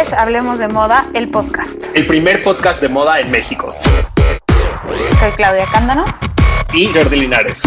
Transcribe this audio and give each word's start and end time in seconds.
es 0.00 0.14
Hablemos 0.14 0.58
de 0.58 0.68
Moda, 0.68 1.06
el 1.14 1.28
podcast. 1.28 1.94
El 1.94 2.06
primer 2.06 2.42
podcast 2.42 2.80
de 2.80 2.88
moda 2.88 3.20
en 3.20 3.30
México. 3.30 3.74
Soy 5.20 5.30
Claudia 5.36 5.66
Cándano. 5.70 6.04
Y 6.72 6.86
Jordi 6.86 7.20
Linares. 7.20 7.60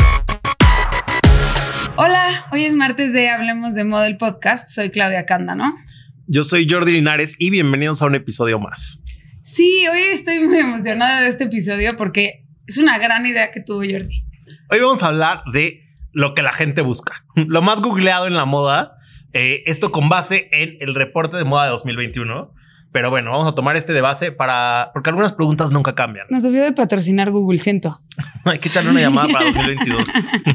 Hola, 1.98 2.48
hoy 2.52 2.66
es 2.66 2.74
martes 2.74 3.14
de 3.14 3.30
Hablemos 3.30 3.76
de 3.76 3.84
Moda, 3.84 4.08
el 4.08 4.18
podcast. 4.18 4.70
Soy 4.70 4.90
Claudia 4.90 5.28
Cándano. 5.28 5.78
Yo 6.26 6.42
soy 6.44 6.68
Jordi 6.68 6.94
Linares 6.94 7.36
y 7.38 7.52
bienvenidos 7.52 8.02
a 8.02 8.06
un 8.06 8.16
episodio 8.16 8.58
más. 8.58 9.04
Sí, 9.44 9.86
hoy 9.88 10.02
estoy 10.12 10.40
muy 10.40 10.58
emocionada 10.58 11.22
de 11.22 11.30
este 11.30 11.44
episodio 11.44 11.96
porque 11.96 12.48
es 12.66 12.80
una 12.80 12.98
gran 12.98 13.28
idea 13.28 13.52
que 13.52 13.62
tuvo 13.62 13.82
Jordi. 13.82 14.26
Hoy 14.72 14.80
vamos 14.80 15.04
a 15.04 15.08
hablar 15.08 15.44
de 15.54 15.84
lo 16.12 16.34
que 16.34 16.42
la 16.42 16.54
gente 16.54 16.82
busca, 16.82 17.24
lo 17.36 17.62
más 17.62 17.82
googleado 17.82 18.26
en 18.26 18.34
la 18.34 18.46
moda 18.46 18.95
eh, 19.36 19.64
esto 19.66 19.92
con 19.92 20.08
base 20.08 20.48
en 20.54 20.78
el 20.80 20.96
reporte 20.96 21.36
de 21.36 21.44
moda 21.44 21.66
de 21.66 21.72
2021. 21.72 22.54
Pero 22.94 23.10
bueno, 23.10 23.32
vamos 23.32 23.52
a 23.52 23.54
tomar 23.54 23.76
este 23.76 23.92
de 23.92 24.00
base 24.00 24.32
para. 24.32 24.92
Porque 24.94 25.10
algunas 25.10 25.34
preguntas 25.34 25.72
nunca 25.72 25.94
cambian. 25.94 26.28
Nos 26.30 26.44
debió 26.44 26.64
de 26.64 26.72
patrocinar 26.72 27.30
Google, 27.30 27.60
siento. 27.60 28.02
Hay 28.46 28.60
que 28.60 28.70
echarle 28.70 28.92
una 28.92 29.02
llamada 29.02 29.28
para 29.28 29.46
2022. 29.48 30.08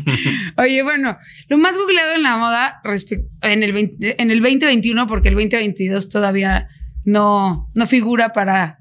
Oye, 0.57 0.83
bueno, 0.83 1.19
lo 1.49 1.59
más 1.59 1.77
googleado 1.77 2.15
en 2.15 2.23
la 2.23 2.39
moda 2.39 2.81
en 3.43 3.63
el, 3.63 3.77
en 4.01 4.31
el 4.31 4.41
2021, 4.41 5.07
porque 5.07 5.29
el 5.29 5.35
2022 5.35 6.09
todavía 6.09 6.69
no, 7.05 7.71
no 7.75 7.87
figura 7.87 8.33
para, 8.33 8.79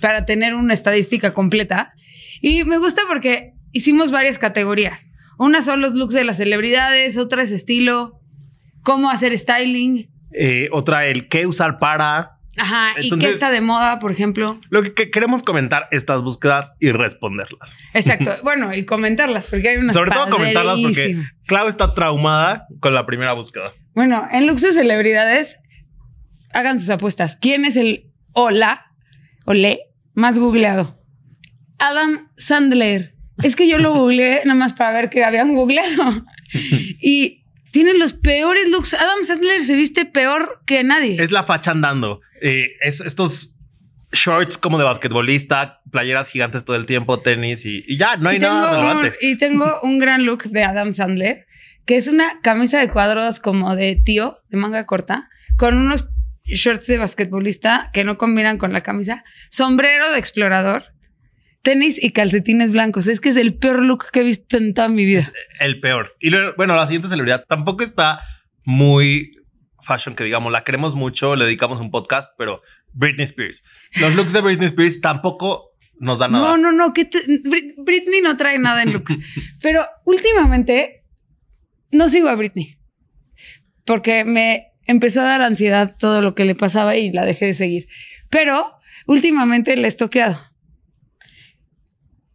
para 0.00 0.24
tener 0.24 0.54
una 0.54 0.72
estadística 0.72 1.34
completa. 1.34 1.92
Y 2.40 2.64
me 2.64 2.78
gusta 2.78 3.02
porque 3.06 3.52
hicimos 3.72 4.10
varias 4.10 4.38
categorías. 4.38 5.10
Una 5.38 5.60
son 5.60 5.82
los 5.82 5.92
looks 5.92 6.14
de 6.14 6.24
las 6.24 6.38
celebridades, 6.38 7.18
otra 7.18 7.42
es 7.42 7.50
estilo, 7.50 8.21
cómo 8.82 9.10
hacer 9.10 9.36
styling. 9.36 10.10
Eh, 10.32 10.68
otra, 10.72 11.06
el 11.06 11.28
qué 11.28 11.46
usar 11.46 11.78
para. 11.78 12.38
Ajá, 12.56 13.00
y 13.00 13.16
qué 13.18 13.30
está 13.30 13.50
de 13.50 13.62
moda, 13.62 13.98
por 13.98 14.12
ejemplo. 14.12 14.60
Lo 14.68 14.82
que, 14.82 15.10
queremos 15.10 15.42
comentar 15.42 15.88
estas 15.90 16.22
búsquedas 16.22 16.74
y 16.80 16.92
responderlas. 16.92 17.78
Exacto. 17.94 18.32
bueno, 18.42 18.74
y 18.74 18.84
comentarlas, 18.84 19.46
porque 19.46 19.70
hay 19.70 19.76
unas 19.78 19.94
Sobre 19.94 20.10
todo 20.10 20.28
comentarlas 20.28 20.78
porque 20.80 21.22
Clau 21.46 21.68
está 21.68 21.94
traumada 21.94 22.66
con 22.80 22.94
la 22.94 23.06
primera 23.06 23.32
búsqueda. 23.32 23.72
Bueno, 23.94 24.28
en 24.30 24.46
Lux 24.46 24.60
de 24.62 24.72
Celebridades, 24.72 25.58
hagan 26.52 26.78
sus 26.78 26.90
apuestas. 26.90 27.36
¿Quién 27.36 27.64
es 27.64 27.76
el 27.76 28.10
hola 28.32 28.86
o 29.46 29.54
le 29.54 29.80
más 30.14 30.38
googleado? 30.38 30.98
Adam 31.78 32.28
Sandler. 32.36 33.14
Es 33.42 33.56
que 33.56 33.68
yo 33.68 33.78
lo 33.78 33.92
googleé 33.92 34.42
nada 34.44 34.54
más 34.54 34.72
para 34.74 34.92
ver 34.92 35.10
que 35.10 35.24
habían 35.24 35.54
googleado. 35.54 36.24
y 37.02 37.41
tiene 37.72 37.94
los 37.94 38.14
peores 38.14 38.68
looks. 38.68 38.94
Adam 38.94 39.24
Sandler 39.24 39.64
se 39.64 39.74
viste 39.74 40.04
peor 40.04 40.62
que 40.66 40.84
nadie. 40.84 41.20
Es 41.20 41.32
la 41.32 41.42
facha 41.42 41.72
andando. 41.72 42.20
Eh, 42.40 42.76
es 42.80 43.00
estos 43.00 43.54
shorts 44.12 44.58
como 44.58 44.78
de 44.78 44.84
basquetbolista, 44.84 45.78
playeras 45.90 46.28
gigantes 46.28 46.64
todo 46.64 46.76
el 46.76 46.86
tiempo, 46.86 47.20
tenis 47.20 47.64
y, 47.64 47.96
ya 47.96 48.16
no 48.18 48.28
hay 48.28 48.38
nada 48.38 48.70
relevante. 48.72 49.16
y 49.22 49.36
tengo 49.36 49.80
un 49.82 49.98
gran 49.98 50.24
look 50.24 50.44
de 50.44 50.62
Adam 50.62 50.92
Sandler, 50.92 51.46
que 51.86 51.96
es 51.96 52.08
una 52.08 52.40
camisa 52.42 52.78
de 52.78 52.90
cuadros 52.90 53.40
como 53.40 53.74
de 53.74 53.96
tío, 53.96 54.38
de 54.50 54.58
manga 54.58 54.84
corta, 54.84 55.30
con 55.56 55.78
unos 55.78 56.08
shorts 56.44 56.86
de 56.88 56.98
basquetbolista 56.98 57.90
que 57.94 58.04
no 58.04 58.18
combinan 58.18 58.58
con 58.58 58.74
la 58.74 58.82
camisa, 58.82 59.24
sombrero 59.48 60.12
de 60.12 60.18
explorador 60.18 60.92
tenis 61.62 62.02
y 62.02 62.10
calcetines 62.10 62.72
blancos. 62.72 63.06
Es 63.06 63.20
que 63.20 63.30
es 63.30 63.36
el 63.36 63.54
peor 63.54 63.82
look 63.82 64.06
que 64.12 64.20
he 64.20 64.24
visto 64.24 64.56
en 64.56 64.74
toda 64.74 64.88
mi 64.88 65.04
vida. 65.04 65.22
el 65.60 65.80
peor. 65.80 66.16
Y 66.20 66.30
bueno, 66.56 66.76
la 66.76 66.86
siguiente 66.86 67.08
celebridad 67.08 67.44
tampoco 67.48 67.82
está 67.84 68.20
muy 68.64 69.30
fashion 69.80 70.14
que 70.14 70.24
digamos, 70.24 70.52
la 70.52 70.62
queremos 70.62 70.94
mucho, 70.94 71.34
le 71.34 71.44
dedicamos 71.44 71.80
un 71.80 71.90
podcast, 71.90 72.30
pero 72.38 72.62
Britney 72.92 73.24
Spears. 73.24 73.64
Los 74.00 74.14
looks 74.14 74.32
de 74.32 74.40
Britney 74.40 74.66
Spears 74.66 75.00
tampoco 75.00 75.70
nos 75.98 76.18
dan 76.18 76.32
nada. 76.32 76.46
No, 76.46 76.56
no, 76.56 76.72
no, 76.72 76.92
que 76.92 77.08
Britney 77.78 78.20
no 78.22 78.36
trae 78.36 78.58
nada 78.58 78.82
en 78.82 78.92
looks. 78.92 79.16
pero 79.60 79.84
últimamente 80.04 81.04
no 81.90 82.08
sigo 82.08 82.28
a 82.28 82.34
Britney 82.36 82.78
porque 83.84 84.24
me 84.24 84.72
empezó 84.86 85.20
a 85.20 85.24
dar 85.24 85.42
ansiedad 85.42 85.96
todo 85.98 86.22
lo 86.22 86.34
que 86.34 86.44
le 86.44 86.54
pasaba 86.54 86.96
y 86.96 87.12
la 87.12 87.24
dejé 87.24 87.46
de 87.46 87.54
seguir. 87.54 87.88
Pero 88.30 88.78
últimamente 89.06 89.76
le 89.76 89.84
he 89.84 89.88
estoqueado 89.88 90.38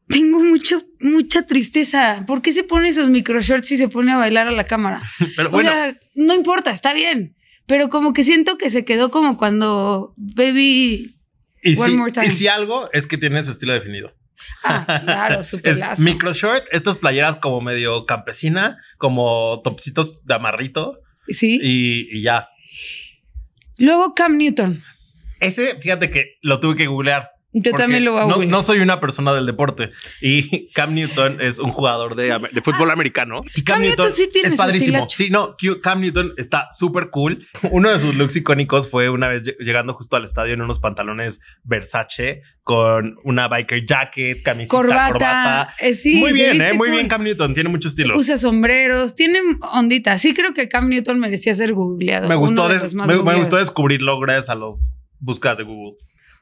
tengo 0.07 0.39
mucho, 0.39 0.83
mucha 0.99 1.45
tristeza. 1.45 2.23
¿Por 2.25 2.41
qué 2.41 2.51
se 2.51 2.63
pone 2.63 2.89
esos 2.89 3.09
micro 3.09 3.41
shorts 3.41 3.71
y 3.71 3.77
se 3.77 3.89
pone 3.89 4.11
a 4.11 4.17
bailar 4.17 4.47
a 4.47 4.51
la 4.51 4.63
cámara? 4.63 5.01
Pero 5.35 5.49
bueno. 5.49 5.71
no 6.15 6.33
importa, 6.33 6.71
está 6.71 6.93
bien. 6.93 7.35
Pero 7.65 7.89
como 7.89 8.13
que 8.13 8.23
siento 8.23 8.57
que 8.57 8.69
se 8.69 8.85
quedó 8.85 9.11
como 9.11 9.37
cuando 9.37 10.13
Baby. 10.15 11.15
Y, 11.61 11.75
si, 11.75 11.97
y 12.23 12.31
si 12.31 12.47
algo 12.47 12.89
es 12.93 13.07
que 13.07 13.17
tiene 13.17 13.43
su 13.43 13.51
estilo 13.51 13.73
definido. 13.73 14.15
Ah, 14.63 15.01
claro, 15.03 15.43
súper 15.43 15.77
Micro 15.97 16.31
short, 16.31 16.63
estas 16.71 16.97
playeras 16.97 17.37
como 17.37 17.59
medio 17.59 18.05
campesina, 18.05 18.77
como 18.97 19.61
topsitos 19.63 20.23
de 20.25 20.33
amarrito. 20.33 21.01
Sí. 21.27 21.59
Y, 21.61 22.17
y 22.17 22.21
ya. 22.21 22.47
Luego 23.77 24.13
Cam 24.13 24.37
Newton. 24.37 24.83
Ese, 25.41 25.77
fíjate 25.79 26.09
que 26.09 26.37
lo 26.41 26.59
tuve 26.59 26.75
que 26.75 26.87
googlear 26.87 27.31
yo 27.53 27.71
también 27.71 28.03
lo 28.03 28.11
voy 28.13 28.21
a 28.21 28.45
no, 28.45 28.61
soy 28.61 28.79
una 28.79 28.99
persona 28.99 29.33
del 29.33 29.45
deporte 29.45 29.91
y 30.21 30.69
Cam 30.73 30.93
Newton 30.93 31.39
es 31.41 31.59
un 31.59 31.69
jugador 31.69 32.15
de, 32.15 32.33
fútbol 32.63 32.89
ah, 32.89 32.93
americano. 32.93 33.41
Y 33.55 33.63
Cam, 33.63 33.81
Newton, 33.81 34.11
sí 34.13 34.29
tiene 34.31 34.49
es 34.49 34.55
padrísimo. 34.55 35.07
Sí, 35.09 35.29
no, 35.29 35.55
Cam 35.81 36.01
Newton 36.01 36.33
está 36.37 36.67
súper 36.71 37.09
cool. 37.09 37.47
Uno 37.71 37.89
de 37.89 37.99
sus 37.99 38.15
looks 38.15 38.35
icónicos 38.35 38.89
fue 38.89 39.09
una 39.09 39.27
vez 39.27 39.43
llegando 39.59 39.93
justo 39.93 40.15
al 40.17 40.25
estadio 40.25 40.53
en 40.53 40.61
unos 40.61 40.79
pantalones 40.79 41.39
Versace 41.63 42.41
con 42.63 43.15
una 43.23 43.47
biker 43.47 43.85
jacket, 43.85 44.43
camiseta, 44.43 44.77
corbata. 44.77 45.73
Eh, 45.79 45.97
muy 46.15 46.33
bien, 46.33 46.61
eh, 46.61 46.73
muy 46.73 46.91
bien 46.91 47.07
Cam 47.07 47.23
Newton, 47.23 47.53
tiene 47.53 47.69
mucho 47.69 47.87
estilo. 47.87 48.17
Usa 48.17 48.37
sombreros, 48.37 49.15
tiene 49.15 49.39
ondita. 49.71 50.17
Sí 50.17 50.33
creo 50.33 50.53
que 50.53 50.67
Cam 50.67 50.89
Newton 50.89 51.17
merecía 51.19 51.55
ser 51.55 51.73
googleado. 51.73 52.27
Me 52.27 52.35
gustó, 52.35 52.67
me, 52.93 53.35
gustó 53.35 53.55
descubrirlo 53.55 54.19
gracias 54.19 54.49
a 54.49 54.55
los 54.55 54.93
búsquedas 55.19 55.57
de 55.57 55.63
Google. 55.63 55.97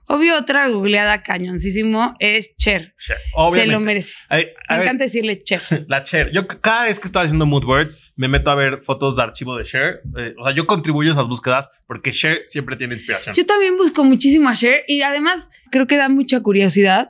Obvio, 0.08 0.38
otra 0.38 0.68
googleada 0.70 1.24
cañoncísimo 1.24 2.16
es 2.20 2.56
Cher. 2.58 2.94
Cher. 3.00 3.18
Se 3.54 3.66
lo 3.66 3.80
merece. 3.80 4.16
me 4.30 4.54
encanta 4.70 5.06
decirle 5.06 5.42
Cher. 5.44 5.62
La 5.88 6.04
Cher. 6.04 6.32
Yo 6.32 6.48
cada 6.48 6.86
vez 6.86 7.00
que 7.00 7.08
estoy 7.08 7.24
haciendo 7.24 7.46
mood 7.46 7.66
words 7.66 8.14
me 8.16 8.28
meto 8.28 8.52
a 8.52 8.56
ver 8.56 8.82
fotos 8.84 9.16
de 9.16 9.24
archivo 9.24 9.58
de 9.58 9.66
Cher. 9.66 10.02
Eh, 10.18 10.36
o 10.38 10.44
sea, 10.44 10.54
yo 10.54 10.68
contribuyo 10.68 11.10
a 11.10 11.14
esas 11.14 11.28
búsquedas 11.28 11.70
porque 11.88 12.12
Cher 12.12 12.44
siempre 12.48 12.76
tiene 12.76 12.96
inspiración. 12.96 13.36
Yo 13.36 13.46
también 13.46 13.78
busco 13.78 14.04
muchísimo 14.04 14.50
a 14.50 14.56
Cher 14.56 14.84
y 14.88 15.02
además 15.02 15.50
creo 15.72 15.88
que 15.88 15.98
da 15.98 16.10
mucha 16.10 16.42
curiosidad 16.42 17.10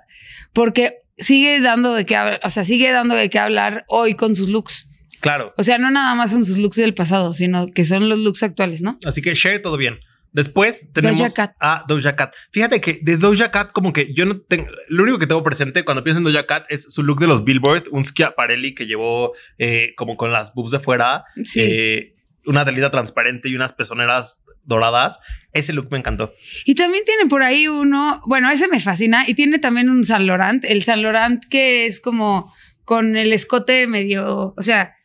porque 0.54 1.00
sigue 1.18 1.60
dando 1.60 1.94
de 1.94 2.06
qué 2.06 2.16
hablar, 2.16 2.40
o 2.44 2.50
sea, 2.50 2.64
sigue 2.64 2.92
dando 2.92 3.16
de 3.16 3.30
qué 3.30 3.40
hablar 3.40 3.86
hoy 3.88 4.16
con 4.16 4.36
sus 4.36 4.50
looks. 4.50 4.88
Claro. 5.20 5.54
O 5.58 5.64
sea, 5.64 5.78
no 5.78 5.92
nada 5.92 6.14
más 6.16 6.32
son 6.32 6.46
sus 6.46 6.58
looks 6.58 6.78
del 6.78 6.94
pasado, 6.94 7.34
sino 7.34 7.68
que 7.68 7.84
son 7.84 8.08
los 8.10 8.20
looks 8.20 8.44
actuales, 8.44 8.82
¿no? 8.82 8.98
Así 9.06 9.22
que 9.22 9.34
Cher, 9.34 9.62
todo 9.62 9.76
bien. 9.76 10.00
Después 10.36 10.92
tenemos 10.92 11.34
a 11.62 11.86
Doja 11.88 12.18
Cat. 12.18 12.36
Fíjate 12.52 12.82
que 12.82 13.00
de 13.02 13.16
Doja 13.16 13.52
Cat, 13.52 13.72
como 13.72 13.94
que 13.94 14.14
yo 14.14 14.26
no 14.26 14.42
tengo. 14.42 14.68
Lo 14.90 15.04
único 15.04 15.18
que 15.18 15.28
tengo 15.28 15.42
presente 15.44 15.84
cuando 15.84 16.04
pienso 16.04 16.18
en 16.18 16.26
Doja 16.26 16.46
Cat 16.46 16.66
es 16.68 16.92
su 16.94 17.04
look 17.04 17.22
de 17.22 17.28
los 17.28 17.46
Billboard, 17.46 17.86
un 17.92 18.04
Schiaparelli 18.04 18.76
que 18.76 18.86
llevó 18.86 19.32
eh, 19.58 19.94
como 19.96 20.18
con 20.18 20.34
las 20.34 20.54
boobs 20.54 20.72
de 20.72 20.80
fuera, 20.80 21.24
eh, 21.56 22.16
una 22.46 22.66
delita 22.66 22.92
transparente 22.92 23.48
y 23.48 23.56
unas 23.56 23.72
pezoneras 23.72 24.42
doradas. 24.66 25.20
Ese 25.54 25.72
look 25.72 25.88
me 25.90 26.00
encantó. 26.00 26.34
Y 26.66 26.76
también 26.76 27.06
tiene 27.06 27.28
por 27.30 27.42
ahí 27.42 27.70
uno, 27.70 28.22
bueno, 28.26 28.52
ese 28.52 28.68
me 28.68 28.82
fascina. 28.82 29.24
Y 29.26 29.36
tiene 29.36 29.60
también 29.60 29.90
un 29.90 30.04
San 30.04 30.28
Laurent, 30.28 30.66
el 30.66 30.84
San 30.84 31.02
Laurent 31.02 31.46
que 31.46 31.86
es 31.86 32.02
como 32.02 32.54
con 32.84 33.16
el 33.16 33.32
escote 33.32 33.88
medio, 33.88 34.54
o 34.58 34.62
sea, 34.62 34.96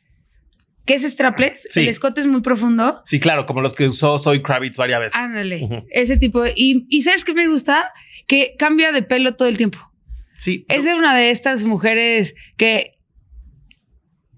¿Qué 0.90 0.96
es 0.96 1.04
strapless? 1.04 1.76
El 1.76 1.86
escote 1.86 2.20
es 2.20 2.26
muy 2.26 2.40
profundo. 2.40 3.00
Sí, 3.04 3.20
claro, 3.20 3.46
como 3.46 3.60
los 3.60 3.74
que 3.74 3.86
usó 3.86 4.18
Soy 4.18 4.42
Kravitz 4.42 4.76
varias 4.76 4.98
veces. 4.98 5.14
Ándale, 5.16 5.84
ese 5.88 6.16
tipo. 6.16 6.44
y, 6.46 6.84
y, 6.88 7.02
¿sabes 7.02 7.22
qué 7.22 7.32
me 7.32 7.46
gusta? 7.46 7.92
Que 8.26 8.56
cambia 8.58 8.90
de 8.90 9.02
pelo 9.02 9.36
todo 9.36 9.46
el 9.46 9.56
tiempo. 9.56 9.78
Sí. 10.36 10.66
Es 10.68 10.86
una 10.86 11.16
de 11.16 11.30
estas 11.30 11.62
mujeres 11.62 12.34
que 12.56 12.98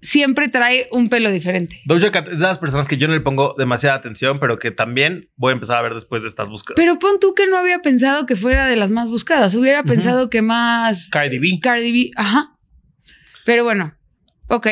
siempre 0.02 0.48
trae 0.48 0.88
un 0.90 1.08
pelo 1.08 1.30
diferente. 1.30 1.80
Doja 1.86 2.10
Cat 2.10 2.28
es 2.28 2.40
de 2.40 2.46
las 2.46 2.58
personas 2.58 2.86
que 2.86 2.98
yo 2.98 3.08
no 3.08 3.14
le 3.14 3.22
pongo 3.22 3.54
demasiada 3.56 3.96
atención, 3.96 4.38
pero 4.38 4.58
que 4.58 4.70
también 4.70 5.30
voy 5.36 5.52
a 5.52 5.54
empezar 5.54 5.78
a 5.78 5.80
ver 5.80 5.94
después 5.94 6.20
de 6.20 6.28
estas 6.28 6.50
búsquedas. 6.50 6.76
Pero 6.76 6.98
pon 6.98 7.18
tú 7.18 7.32
que 7.32 7.46
no 7.46 7.56
había 7.56 7.78
pensado 7.78 8.26
que 8.26 8.36
fuera 8.36 8.66
de 8.66 8.76
las 8.76 8.90
más 8.90 9.08
buscadas. 9.08 9.54
Hubiera 9.54 9.84
pensado 9.84 10.28
que 10.28 10.42
más... 10.42 11.08
Cardi 11.08 11.38
B. 11.38 11.60
Cardi 11.62 11.92
B, 11.92 12.10
ajá. 12.14 12.58
Pero 13.46 13.64
bueno, 13.64 13.96
ok. 14.48 14.66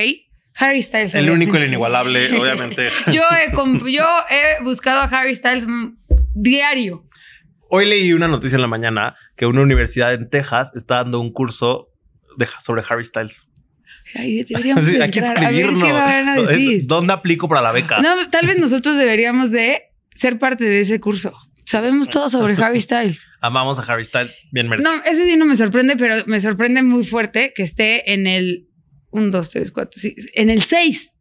Harry 0.61 0.83
Styles. 0.83 1.15
El 1.15 1.31
único 1.31 1.55
y 1.57 1.62
el 1.62 1.69
inigualable, 1.69 2.39
obviamente. 2.39 2.91
yo, 3.12 3.23
he, 3.33 3.93
yo 3.93 4.07
he 4.29 4.62
buscado 4.62 5.01
a 5.01 5.05
Harry 5.05 5.35
Styles 5.35 5.67
diario. 6.35 7.01
Hoy 7.71 7.87
leí 7.87 8.12
una 8.12 8.29
noticia 8.29 8.57
en 8.57 8.62
la 8.62 8.69
mañana 8.69 9.17
que 9.37 9.47
una 9.47 9.62
universidad 9.62 10.12
en 10.12 10.29
Texas 10.29 10.73
está 10.75 10.97
dando 10.97 11.21
un 11.21 11.33
curso 11.33 11.89
de, 12.37 12.47
sobre 12.61 12.83
Harry 12.89 13.05
Styles. 13.05 13.49
Ay, 14.15 14.45
deberíamos 14.45 14.87
hay 14.87 15.11
que 15.11 15.21
escribirnos. 15.21 16.87
¿Dónde 16.87 17.12
aplico 17.12 17.49
para 17.49 17.62
la 17.62 17.73
beca? 17.73 18.01
No, 18.01 18.29
tal 18.29 18.47
vez 18.47 18.59
nosotros 18.59 18.97
deberíamos 18.97 19.53
de 19.53 19.83
ser 20.15 20.39
parte 20.39 20.65
de 20.65 20.81
ese 20.81 21.01
curso. 21.01 21.33
Sabemos 21.65 22.09
todo 22.09 22.29
sobre 22.29 22.55
Harry 22.62 22.81
Styles. 22.81 23.27
Amamos 23.41 23.79
a 23.79 23.83
Harry 23.83 24.05
Styles, 24.05 24.37
bien 24.51 24.69
merecido. 24.69 24.97
No, 24.97 25.03
ese 25.05 25.25
sí 25.25 25.37
no 25.37 25.47
me 25.47 25.57
sorprende, 25.57 25.97
pero 25.97 26.25
me 26.27 26.41
sorprende 26.41 26.83
muy 26.83 27.05
fuerte 27.05 27.53
que 27.55 27.62
esté 27.62 28.12
en 28.12 28.27
el 28.27 28.69
1, 29.11 29.31
2, 29.31 29.51
3, 29.51 29.71
4, 29.73 30.01
sí, 30.01 30.15
en 30.35 30.51
el 30.51 30.62
6. 30.62 31.12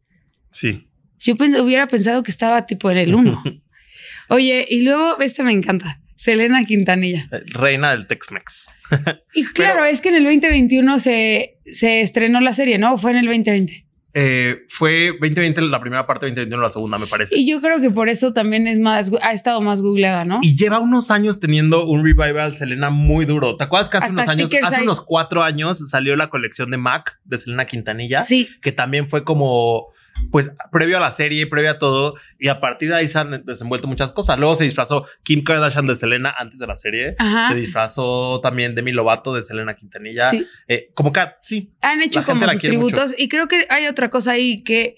Sí. 0.50 0.88
Yo 1.18 1.34
hubiera 1.34 1.86
pensado 1.86 2.22
que 2.22 2.30
estaba 2.30 2.66
tipo 2.66 2.90
en 2.90 2.96
el 2.96 3.14
1. 3.14 3.42
Oye, 4.28 4.66
y 4.68 4.82
luego, 4.82 5.20
esta 5.20 5.42
me 5.42 5.52
encanta. 5.52 6.00
Selena 6.14 6.64
Quintanilla. 6.64 7.28
Eh, 7.32 7.42
reina 7.46 7.92
del 7.92 8.06
Tex-Mex. 8.06 8.70
y 9.34 9.44
claro, 9.44 9.84
es 9.84 10.00
que 10.00 10.10
en 10.10 10.16
el 10.16 10.24
2021 10.24 10.98
se, 10.98 11.58
se 11.64 12.02
estrenó 12.02 12.40
la 12.40 12.52
serie, 12.52 12.78
¿no? 12.78 12.94
¿O 12.94 12.98
fue 12.98 13.12
en 13.12 13.18
el 13.18 13.26
2020? 13.26 13.86
Eh, 14.12 14.66
fue 14.68 15.12
2020 15.20 15.62
la 15.62 15.80
primera 15.80 16.06
parte, 16.06 16.26
2021 16.26 16.62
la 16.62 16.70
segunda, 16.70 16.98
me 16.98 17.06
parece. 17.06 17.38
Y 17.38 17.48
yo 17.48 17.60
creo 17.60 17.80
que 17.80 17.90
por 17.90 18.08
eso 18.08 18.32
también 18.32 18.66
es 18.66 18.78
más, 18.78 19.12
ha 19.22 19.32
estado 19.32 19.60
más 19.60 19.82
googleada, 19.82 20.24
¿no? 20.24 20.40
Y 20.42 20.56
lleva 20.56 20.80
unos 20.80 21.10
años 21.10 21.40
teniendo 21.40 21.86
un 21.86 22.04
revival 22.04 22.54
Selena 22.56 22.90
muy 22.90 23.24
duro. 23.24 23.56
¿Te 23.56 23.64
acuerdas 23.64 23.88
que 23.88 23.98
hace 23.98 24.10
unos 24.10 24.28
años, 24.28 24.50
hace 24.62 24.82
unos 24.82 25.00
cuatro 25.00 25.42
años 25.42 25.78
salió 25.88 26.16
la 26.16 26.28
colección 26.28 26.70
de 26.70 26.76
Mac 26.76 27.20
de 27.24 27.38
Selena 27.38 27.66
Quintanilla? 27.66 28.22
Sí. 28.22 28.48
Que 28.62 28.72
también 28.72 29.08
fue 29.08 29.24
como 29.24 29.92
pues 30.30 30.52
previo 30.70 30.96
a 30.96 31.00
la 31.00 31.10
serie, 31.10 31.46
previo 31.46 31.72
a 31.72 31.78
todo, 31.78 32.14
y 32.38 32.48
a 32.48 32.60
partir 32.60 32.90
de 32.90 32.96
ahí 32.96 33.08
se 33.08 33.18
han 33.18 33.44
desenvuelto 33.44 33.88
muchas 33.88 34.12
cosas. 34.12 34.38
Luego 34.38 34.54
se 34.54 34.64
disfrazó 34.64 35.06
Kim 35.22 35.42
Kardashian 35.42 35.86
de 35.86 35.96
Selena 35.96 36.34
antes 36.36 36.58
de 36.58 36.66
la 36.66 36.76
serie. 36.76 37.16
Se 37.48 37.54
disfrazó 37.54 38.40
también 38.40 38.74
Demi 38.74 38.92
Lovato 38.92 39.34
de 39.34 39.42
Selena 39.42 39.74
Quintanilla. 39.74 40.30
Eh, 40.68 40.90
como 40.94 41.12
que 41.12 41.20
sí. 41.42 41.72
Han 41.80 42.02
hecho 42.02 42.22
como 42.24 42.48
sus 42.48 42.60
tributos. 42.60 43.14
Y 43.18 43.28
creo 43.28 43.48
que 43.48 43.66
hay 43.70 43.86
otra 43.86 44.10
cosa 44.10 44.32
ahí 44.32 44.62
que 44.62 44.96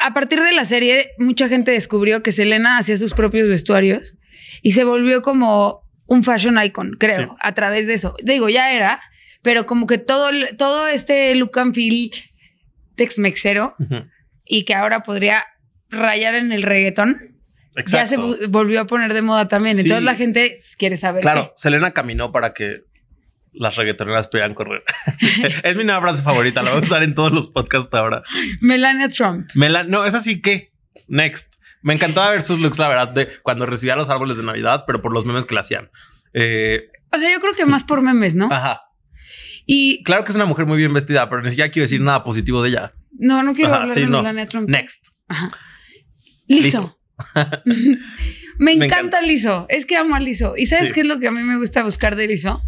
a 0.00 0.14
partir 0.14 0.40
de 0.40 0.52
la 0.52 0.64
serie, 0.64 1.12
mucha 1.18 1.48
gente 1.48 1.70
descubrió 1.70 2.22
que 2.22 2.32
Selena 2.32 2.78
hacía 2.78 2.96
sus 2.96 3.12
propios 3.12 3.48
vestuarios 3.48 4.14
y 4.62 4.72
se 4.72 4.84
volvió 4.84 5.22
como 5.22 5.82
un 6.06 6.24
fashion 6.24 6.60
icon, 6.62 6.96
creo, 6.98 7.36
a 7.40 7.54
través 7.54 7.86
de 7.86 7.94
eso. 7.94 8.14
Digo, 8.22 8.48
ya 8.48 8.72
era, 8.72 9.00
pero 9.42 9.66
como 9.66 9.86
que 9.86 9.98
todo, 9.98 10.30
todo 10.56 10.88
este 10.88 11.34
look 11.34 11.56
and 11.58 11.74
feel 11.74 12.10
Tex-Mexero 13.00 13.74
y 14.44 14.66
que 14.66 14.74
ahora 14.74 15.02
podría 15.02 15.46
rayar 15.88 16.34
en 16.34 16.52
el 16.52 16.62
reggaetón. 16.62 17.34
Ya 17.86 18.06
se 18.06 18.18
volvió 18.18 18.82
a 18.82 18.86
poner 18.86 19.14
de 19.14 19.22
moda 19.22 19.48
también. 19.48 19.78
Entonces 19.78 20.04
la 20.04 20.16
gente 20.16 20.54
quiere 20.76 20.98
saber. 20.98 21.22
Claro, 21.22 21.50
Selena 21.56 21.92
caminó 21.92 22.30
para 22.30 22.52
que 22.52 22.84
las 23.52 23.76
reggaetoneras 23.76 24.28
pudieran 24.28 24.52
correr. 24.52 24.82
es 25.64 25.76
mi 25.76 25.84
nueva 25.84 26.02
frase 26.02 26.22
favorita. 26.22 26.62
La 26.62 26.72
voy 26.72 26.80
a 26.80 26.82
usar 26.82 27.02
en 27.02 27.14
todos 27.14 27.32
los 27.32 27.48
podcasts 27.48 27.94
ahora. 27.94 28.22
Melania 28.60 29.08
Trump. 29.08 29.48
no, 29.54 30.04
es 30.04 30.14
así 30.14 30.42
que. 30.42 30.74
Next. 31.08 31.54
Me 31.80 31.94
encantaba 31.94 32.30
ver 32.30 32.42
sus 32.42 32.58
looks, 32.58 32.78
la 32.78 32.88
verdad, 32.88 33.08
de 33.08 33.28
cuando 33.42 33.64
recibía 33.64 33.96
los 33.96 34.10
árboles 34.10 34.36
de 34.36 34.42
Navidad, 34.42 34.84
pero 34.86 35.00
por 35.00 35.12
los 35.12 35.24
memes 35.24 35.46
que 35.46 35.54
le 35.54 35.60
hacían. 35.60 35.90
Eh, 36.34 36.90
o 37.10 37.18
sea, 37.18 37.32
yo 37.32 37.40
creo 37.40 37.54
que 37.54 37.64
más 37.64 37.82
por 37.82 38.02
memes, 38.02 38.34
¿no? 38.34 38.52
Ajá. 38.52 38.89
Y 39.72 40.02
claro 40.02 40.24
que 40.24 40.32
es 40.32 40.36
una 40.36 40.46
mujer 40.46 40.66
muy 40.66 40.78
bien 40.78 40.92
vestida, 40.92 41.30
pero 41.30 41.42
ni 41.42 41.50
siquiera 41.50 41.70
quiero 41.70 41.84
decir 41.84 42.00
nada 42.00 42.24
positivo 42.24 42.60
de 42.60 42.70
ella. 42.70 42.92
No, 43.16 43.44
no 43.44 43.54
quiero 43.54 43.72
hablar 43.72 43.94
de 43.94 44.04
Melania 44.04 44.48
Trump. 44.48 44.68
Next. 44.68 45.10
Liso. 46.48 46.98
me, 48.58 48.72
encanta, 48.72 49.22
Liso. 49.22 49.66
Es 49.68 49.86
que 49.86 49.96
amo 49.96 50.16
a 50.16 50.18
Liso. 50.18 50.54
¿Y 50.56 50.66
sabes 50.66 50.92
qué 50.92 51.02
es 51.02 51.06
lo 51.06 51.20
que 51.20 51.28
a 51.28 51.30
mí 51.30 51.44
me 51.44 51.56
gusta 51.56 51.84
buscar 51.84 52.16
de 52.16 52.26
Liso? 52.26 52.60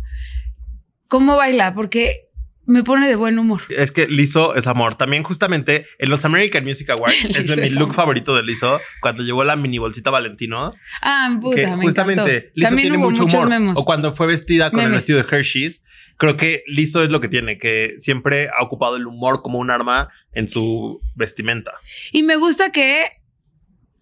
¿Cómo 1.08 1.34
baila? 1.34 1.74
Porque 1.74 2.28
me 2.64 2.84
pone 2.84 3.08
de 3.08 3.16
buen 3.16 3.38
humor. 3.38 3.62
Es 3.68 3.90
que 3.90 4.06
Liso 4.06 4.54
es 4.54 4.66
amor. 4.66 4.94
También 4.94 5.22
justamente 5.22 5.86
en 5.98 6.10
los 6.10 6.24
American 6.24 6.64
Music 6.64 6.90
Awards 6.90 7.24
es 7.24 7.58
mi 7.58 7.70
look 7.70 7.94
favorito 7.94 8.34
de 8.34 8.42
Liso 8.42 8.80
cuando 9.00 9.22
llevó 9.22 9.44
la 9.44 9.56
mini 9.56 9.78
bolsita 9.78 10.10
Valentino. 10.10 10.70
Ah, 11.00 11.36
puta, 11.40 11.56
que 11.56 11.66
justamente 11.66 12.52
Liso 12.54 12.76
tiene 12.76 12.98
mucho 12.98 13.24
humor. 13.24 13.48
O 13.74 13.84
cuando 13.84 14.14
fue 14.14 14.26
vestida 14.26 14.70
con 14.70 14.80
el 14.80 14.92
vestido 14.92 15.22
de 15.22 15.28
Hershey's. 15.28 15.84
Creo 16.18 16.36
que 16.36 16.62
Liso 16.66 17.02
es 17.02 17.10
lo 17.10 17.20
que 17.20 17.28
tiene, 17.28 17.58
que 17.58 17.94
siempre 17.98 18.48
ha 18.48 18.62
ocupado 18.62 18.96
el 18.96 19.06
humor 19.06 19.42
como 19.42 19.58
un 19.58 19.70
arma 19.70 20.08
en 20.32 20.46
su 20.46 21.00
vestimenta. 21.14 21.72
Y 22.12 22.22
me 22.22 22.36
gusta 22.36 22.70
que 22.70 23.10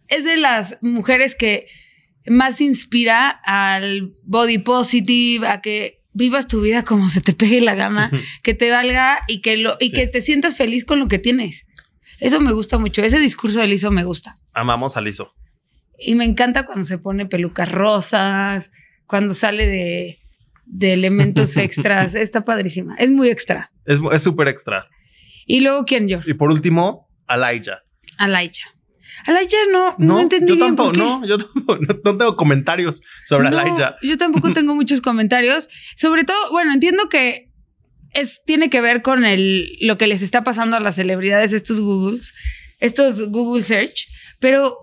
es 0.09 0.25
de 0.25 0.37
las 0.37 0.77
mujeres 0.83 1.35
que 1.35 1.67
más 2.27 2.61
inspira 2.61 3.29
al 3.29 4.13
body 4.25 4.59
positive, 4.59 5.47
a 5.47 5.63
que 5.63 6.00
vivas 6.13 6.49
tu 6.49 6.61
vida 6.61 6.85
como 6.85 7.09
se 7.09 7.21
te 7.21 7.33
pegue 7.33 7.61
la 7.61 7.75
gana, 7.75 8.11
que 8.43 8.55
te 8.55 8.71
valga 8.71 9.21
y 9.29 9.41
que 9.41 9.57
lo 9.57 9.77
y 9.81 9.93
que 9.93 10.07
te 10.07 10.23
sientas 10.23 10.57
feliz 10.57 10.85
con 10.85 10.99
lo 10.99 11.09
que 11.09 11.19
tienes. 11.19 11.67
Eso 12.19 12.41
me 12.41 12.53
gusta 12.53 12.79
mucho. 12.79 13.03
Ese 13.03 13.19
discurso 13.19 13.61
de 13.61 13.67
Liso 13.67 13.91
me 13.91 14.05
gusta. 14.05 14.37
Amamos 14.53 14.97
a 14.97 15.01
Liso. 15.01 15.35
Y 15.99 16.15
me 16.15 16.25
encanta 16.25 16.67
cuando 16.67 16.85
se 16.85 16.99
pone 16.99 17.27
pelucas 17.27 17.71
rosas, 17.71 18.71
cuando 19.07 19.35
sale 19.35 19.67
de, 19.67 20.19
de 20.67 20.93
elementos 20.93 21.57
extras. 21.57 22.15
Está 22.15 22.45
padrísima. 22.45 22.95
Es 22.99 23.11
muy 23.11 23.31
extra. 23.31 23.73
Es 23.87 24.23
súper 24.23 24.49
extra. 24.49 24.89
Y 25.47 25.61
luego, 25.61 25.85
¿quién 25.85 26.09
yo? 26.09 26.21
Y 26.27 26.35
por 26.35 26.51
último, 26.51 27.09
Alaija. 27.27 27.83
Alaija. 28.19 28.71
Alaya 29.27 29.59
no, 29.73 29.95
no, 29.99 30.15
no 30.15 30.21
entendí. 30.21 30.53
Yo 30.53 30.59
tampoco, 30.59 30.93
no, 30.93 31.25
yo 31.25 31.39
tampoco, 31.39 31.79
no, 31.79 32.17
tengo 32.17 32.37
comentarios 32.37 33.03
sobre 33.25 33.51
no, 33.51 33.97
Yo 34.03 34.19
tampoco 34.19 34.53
tengo 34.55 34.75
muchos 34.75 35.01
comentarios. 35.01 35.69
Sobre 35.97 36.25
todo, 36.25 36.51
bueno, 36.51 36.73
entiendo 36.73 37.09
que 37.09 37.51
es, 38.13 38.43
tiene 38.45 38.71
que 38.71 38.81
ver 38.81 39.03
con 39.03 39.25
el, 39.25 39.77
lo 39.81 39.99
que 39.99 40.07
les 40.07 40.23
está 40.23 40.45
pasando 40.45 40.77
a 40.77 40.81
las 40.81 40.97
celebridades, 40.97 41.53
estos 41.53 41.81
Googles, 41.81 42.35
estos 42.79 43.31
Google 43.31 43.63
Search, 43.63 44.09
pero 44.39 44.77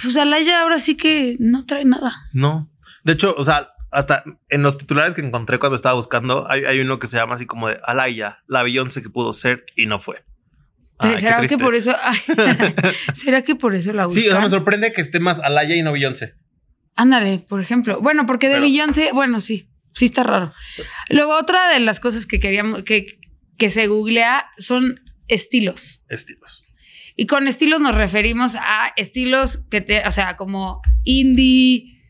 pues 0.00 0.16
Alaya 0.16 0.62
ahora 0.62 0.78
sí 0.78 0.96
que 0.96 1.36
no 1.38 1.64
trae 1.66 1.84
nada. 1.84 2.14
No. 2.32 2.70
De 3.04 3.12
hecho, 3.12 3.34
o 3.36 3.44
sea, 3.44 3.70
hasta 3.90 4.24
en 4.48 4.62
los 4.62 4.76
titulares 4.78 5.14
que 5.14 5.20
encontré 5.20 5.58
cuando 5.58 5.76
estaba 5.76 5.94
buscando, 5.94 6.50
hay, 6.50 6.64
hay 6.64 6.80
uno 6.80 6.98
que 6.98 7.06
se 7.06 7.16
llama 7.16 7.36
así 7.36 7.46
como 7.46 7.68
de 7.68 7.78
Alaya, 7.84 8.42
la 8.46 8.62
Beyoncé 8.62 9.02
que 9.02 9.10
pudo 9.10 9.32
ser 9.32 9.64
y 9.76 9.86
no 9.86 9.98
fue. 10.00 10.24
¿Será 11.00 11.46
que 11.46 11.58
por 11.58 11.74
eso? 11.74 11.94
¿Será 13.14 13.42
que 13.42 13.54
por 13.54 13.74
eso 13.74 13.92
la 13.92 14.06
buscan? 14.06 14.22
Sí, 14.22 14.28
o 14.28 14.32
sea, 14.32 14.40
me 14.40 14.50
sorprende 14.50 14.92
que 14.92 15.00
esté 15.00 15.20
más 15.20 15.40
Alaya 15.40 15.74
y 15.74 15.82
no 15.82 15.92
Beyoncé. 15.92 16.34
Ándale, 16.96 17.44
por 17.48 17.60
ejemplo. 17.60 18.00
Bueno, 18.00 18.26
porque 18.26 18.48
de 18.48 18.60
Beyoncé, 18.60 19.10
bueno, 19.12 19.40
sí, 19.40 19.68
sí 19.94 20.06
está 20.06 20.22
raro. 20.22 20.52
Luego, 21.08 21.36
otra 21.36 21.70
de 21.70 21.80
las 21.80 21.98
cosas 21.98 22.26
que 22.26 22.38
queríamos, 22.38 22.82
que, 22.84 23.18
que 23.58 23.70
se 23.70 23.88
googlea 23.88 24.46
son 24.58 25.00
estilos. 25.26 26.02
Estilos. 26.08 26.64
Y 27.16 27.26
con 27.26 27.48
estilos 27.48 27.80
nos 27.80 27.94
referimos 27.94 28.56
a 28.56 28.92
estilos 28.96 29.64
que 29.70 29.80
te, 29.80 30.06
o 30.06 30.10
sea, 30.10 30.36
como 30.36 30.82
indie, 31.04 32.00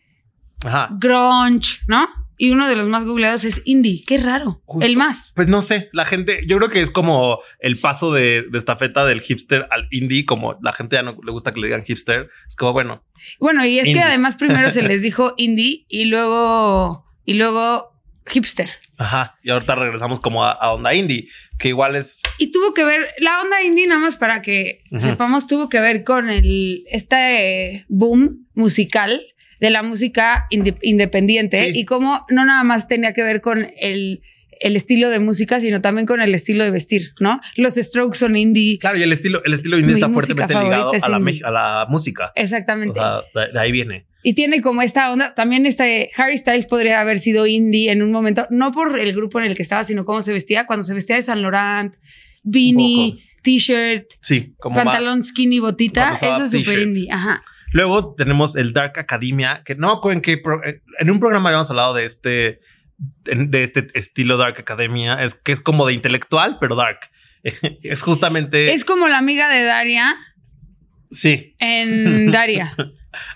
grunge, 0.99 1.81
¿no? 1.87 2.09
Y 2.37 2.51
uno 2.51 2.69
de 2.69 2.77
los 2.77 2.89
más 2.89 3.05
googleados 3.05 3.45
es 3.45 3.63
indie. 3.65 4.03
Qué 4.07 4.19
raro. 4.19 4.63
El 4.81 4.97
más. 4.97 5.33
Pues 5.35 5.49
no 5.49 5.63
sé. 5.63 5.89
La 5.93 6.05
gente, 6.05 6.41
yo 6.47 6.57
creo 6.59 6.69
que 6.69 6.81
es 6.81 6.91
como 6.91 7.41
el 7.61 7.77
paso 7.79 8.13
de, 8.13 8.45
de 8.51 8.59
estafeta 8.59 9.05
del 9.05 9.21
hipster 9.21 9.67
al 9.71 9.87
indie. 9.91 10.25
Como 10.25 10.59
la 10.63 10.73
gente 10.73 10.97
ya 10.97 11.03
no 11.03 11.17
le 11.25 11.33
gusta 11.33 11.53
que 11.53 11.61
le 11.61 11.69
digan 11.69 11.85
hipster. 11.85 12.29
Es 12.47 12.57
como 12.57 12.73
bueno. 12.73 13.05
Bueno, 13.39 13.65
y 13.65 13.79
es 13.79 13.87
que 13.87 14.01
además 14.01 14.37
primero 14.37 14.71
se 14.71 14.83
les 14.83 15.03
dijo 15.03 15.35
indie 15.37 15.87
y 15.89 16.07
luego, 16.07 17.07
y 17.25 17.35
luego 17.35 17.95
hipster. 18.27 18.71
Ajá. 18.99 19.39
Y 19.43 19.51
ahorita 19.51 19.75
regresamos 19.75 20.21
como 20.21 20.45
a, 20.45 20.73
onda 20.73 20.95
indie, 20.95 21.29
que 21.59 21.69
igual 21.69 21.97
es. 21.97 22.23
Y 22.39 22.51
tuvo 22.51 22.75
que 22.75 22.85
ver, 22.85 23.09
la 23.19 23.41
onda 23.43 23.63
indie, 23.63 23.87
nada 23.87 24.01
más 24.01 24.17
para 24.17 24.43
que 24.43 24.83
sepamos, 24.99 25.47
tuvo 25.47 25.69
que 25.69 25.81
ver 25.81 26.05
con 26.05 26.31
el 26.31 26.85
este 26.91 27.85
boom 27.89 28.47
musical 28.55 29.21
de 29.65 29.71
la 29.71 29.83
música 29.83 30.47
independiente 30.51 31.73
y 31.75 31.87
cómo 31.87 32.27
no 32.29 32.45
nada 32.45 32.65
más 32.65 32.87
tenía 32.87 33.15
que 33.15 33.23
ver 33.23 33.41
con 33.41 33.73
el, 33.79 34.21
el 34.61 34.77
estilo 34.77 35.09
de 35.09 35.21
música, 35.21 35.59
sino 35.59 35.81
también 35.81 36.07
con 36.07 36.21
el 36.21 36.35
estilo 36.35 36.65
de 36.65 36.71
vestir, 36.71 37.15
¿no? 37.19 37.41
Los 37.57 37.77
Strokes 37.77 38.19
son 38.19 38.37
indie. 38.37 38.79
Claro, 38.79 38.99
y 38.99 39.03
el 39.03 39.13
estilo, 39.13 39.43
el 39.43 39.55
estilo 39.55 39.79
indie 39.79 39.95
está 39.95 40.11
fuertemente 40.11 40.53
ligado 40.53 40.93
a 40.93 41.09
la, 41.09 41.17
a 41.17 41.51
la, 41.51 41.87
música. 41.89 42.31
Exactamente. 42.37 43.01
de, 43.01 43.59
ahí 43.59 43.73
viene. 43.73 44.05
Y 44.23 44.35
tiene 44.35 44.61
como 44.61 44.83
esta 44.83 45.11
onda, 45.11 45.35
también 45.35 45.65
este 45.65 46.11
Harry 46.15 46.37
Styles 46.37 46.67
podría 46.67 47.01
haber 47.01 47.19
sido 47.19 47.47
indie 47.47 47.91
en 47.91 48.03
un 48.03 48.13
momento, 48.13 48.47
no 48.51 48.71
por 48.71 49.01
el 49.01 49.15
grupo 49.15 49.41
en 49.41 49.47
el 49.47 49.57
que 49.57 49.63
estaba, 49.63 49.83
sino 49.85 50.05
cómo 50.05 50.21
se 50.21 50.35
vestía, 50.35 50.67
cuando 50.67 50.85
se 50.85 50.93
vestía 50.93 51.17
de 51.17 51.23
San 51.23 51.41
Laurent, 51.41 51.95
beanie, 52.43 53.25
t-shirt, 53.43 54.11
sí, 54.21 54.53
como 54.59 54.77
pantalón 54.77 55.23
skinny, 55.23 55.59
botita, 55.59 56.13
eso 56.21 56.45
es 56.45 56.51
súper 56.51 56.81
indie, 56.81 57.11
ajá. 57.11 57.43
Luego 57.75 58.15
tenemos 58.15 58.55
el 58.55 58.73
Dark 58.73 59.01
Academia, 59.01 59.63
que 59.65 59.75
no 59.75 60.01
me 60.05 60.13
en 60.13 60.21
qué 60.21 60.35
eh, 60.65 60.81
en 61.01 61.11
un 61.11 61.19
programa 61.19 61.49
habíamos 61.49 61.69
hablado 61.71 61.93
de 61.93 62.05
este 62.05 62.61
de 63.25 63.65
este 63.65 63.89
estilo 63.95 64.37
Dark 64.37 64.55
Academia, 64.61 65.21
es 65.25 65.35
que 65.35 65.51
es 65.51 65.61
como 65.61 65.85
de 65.85 65.93
intelectual, 65.93 66.59
pero 66.61 66.77
dark. 66.77 67.11
es 67.43 68.03
justamente 68.03 68.73
Es 68.73 68.85
como 68.85 69.09
la 69.09 69.19
amiga 69.19 69.49
de 69.49 69.65
Daria. 69.65 70.15
Sí. 71.11 71.57
En 71.59 72.31
Daria. 72.31 72.77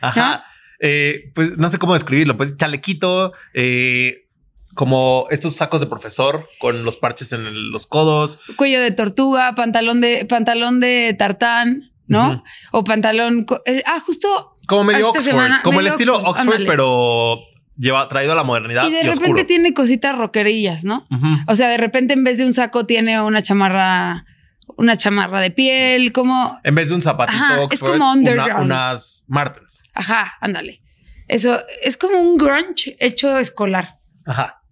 Ajá. 0.00 0.44
Eh, 0.78 1.32
pues 1.34 1.58
no 1.58 1.68
sé 1.68 1.78
cómo 1.78 1.94
describirlo, 1.94 2.36
pues 2.36 2.56
chalequito, 2.56 3.32
eh, 3.54 4.28
como 4.76 5.26
estos 5.30 5.56
sacos 5.56 5.80
de 5.80 5.88
profesor 5.88 6.48
con 6.60 6.84
los 6.84 6.96
parches 6.96 7.32
en 7.32 7.72
los 7.72 7.88
codos, 7.88 8.38
cuello 8.54 8.80
de 8.80 8.92
tortuga, 8.92 9.56
pantalón 9.56 10.00
de 10.00 10.24
pantalón 10.26 10.78
de 10.78 11.16
tartán. 11.18 11.90
¿No? 12.08 12.42
O 12.72 12.84
pantalón. 12.84 13.46
ah, 13.86 14.00
justo 14.04 14.56
Como 14.66 14.84
medio 14.84 15.10
Oxford, 15.10 15.24
semana- 15.24 15.60
como 15.62 15.80
el 15.80 15.86
estilo 15.86 16.16
Oxford, 16.18 16.66
pero 16.66 17.38
lleva 17.76 18.08
traído 18.08 18.32
a 18.32 18.34
la 18.34 18.42
modernidad 18.42 18.82
Y 18.84 18.88
y, 18.88 18.90
de 18.90 19.02
repente 19.02 19.22
oscuro. 19.28 19.46
tiene 19.46 19.72
cositas 19.74 20.16
rockerillas, 20.16 20.82
¿no? 20.84 21.06
O 21.46 21.54
sea, 21.54 21.68
de 21.68 21.76
repente 21.76 22.14
en 22.14 22.24
vez 22.24 22.38
de 22.38 22.44
un 22.46 22.52
saco 22.54 22.84
tiene 22.86 23.20
una 23.22 23.42
chamarra, 23.42 24.24
una 24.76 24.96
chamarra 24.96 25.40
de 25.40 25.50
piel, 25.52 26.12
como, 26.12 26.58
En 26.64 26.74
vez 26.74 26.88
de 26.88 26.94
un 26.96 27.02
zapatito 27.02 27.38
Ajá, 27.42 27.54
es 27.54 27.60
Oxford, 27.60 27.90
como 27.92 28.10
una- 28.10 28.12
underground. 28.12 28.64
unas 28.66 29.24
Martens. 29.28 29.82
ajá, 29.94 30.34
ándale. 30.40 30.82
Eso 31.28 31.60
es 31.82 31.96
como 31.98 32.18
un 32.18 32.36
grunge 32.38 32.96
hecho 33.00 33.38
escolar. 33.38 33.98
Ajá. 34.26 34.62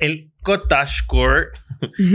El 0.00 0.32
cottagecore, 0.42 1.46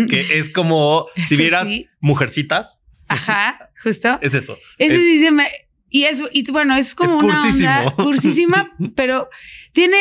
que 0.09 0.37
es 0.37 0.49
como 0.49 1.07
si 1.25 1.35
vieras 1.37 1.69
sí. 1.69 1.87
mujercitas, 1.99 2.79
Ajá, 3.09 3.62
justo. 3.83 4.19
es 4.21 4.33
eso. 4.33 4.57
Ese 4.77 4.95
Es- 4.95 5.01
sí 5.01 5.19
se 5.19 5.31
me. 5.31 5.45
Y 5.89 6.05
eso, 6.05 6.27
y 6.31 6.49
bueno, 6.51 6.75
es 6.75 6.95
como 6.95 7.17
Es 7.17 7.23
una 7.23 7.33
cursísimo. 7.35 7.69
onda 7.69 7.91
cursísima, 8.03 8.71
pero 8.95 9.29
tiene 9.73 9.97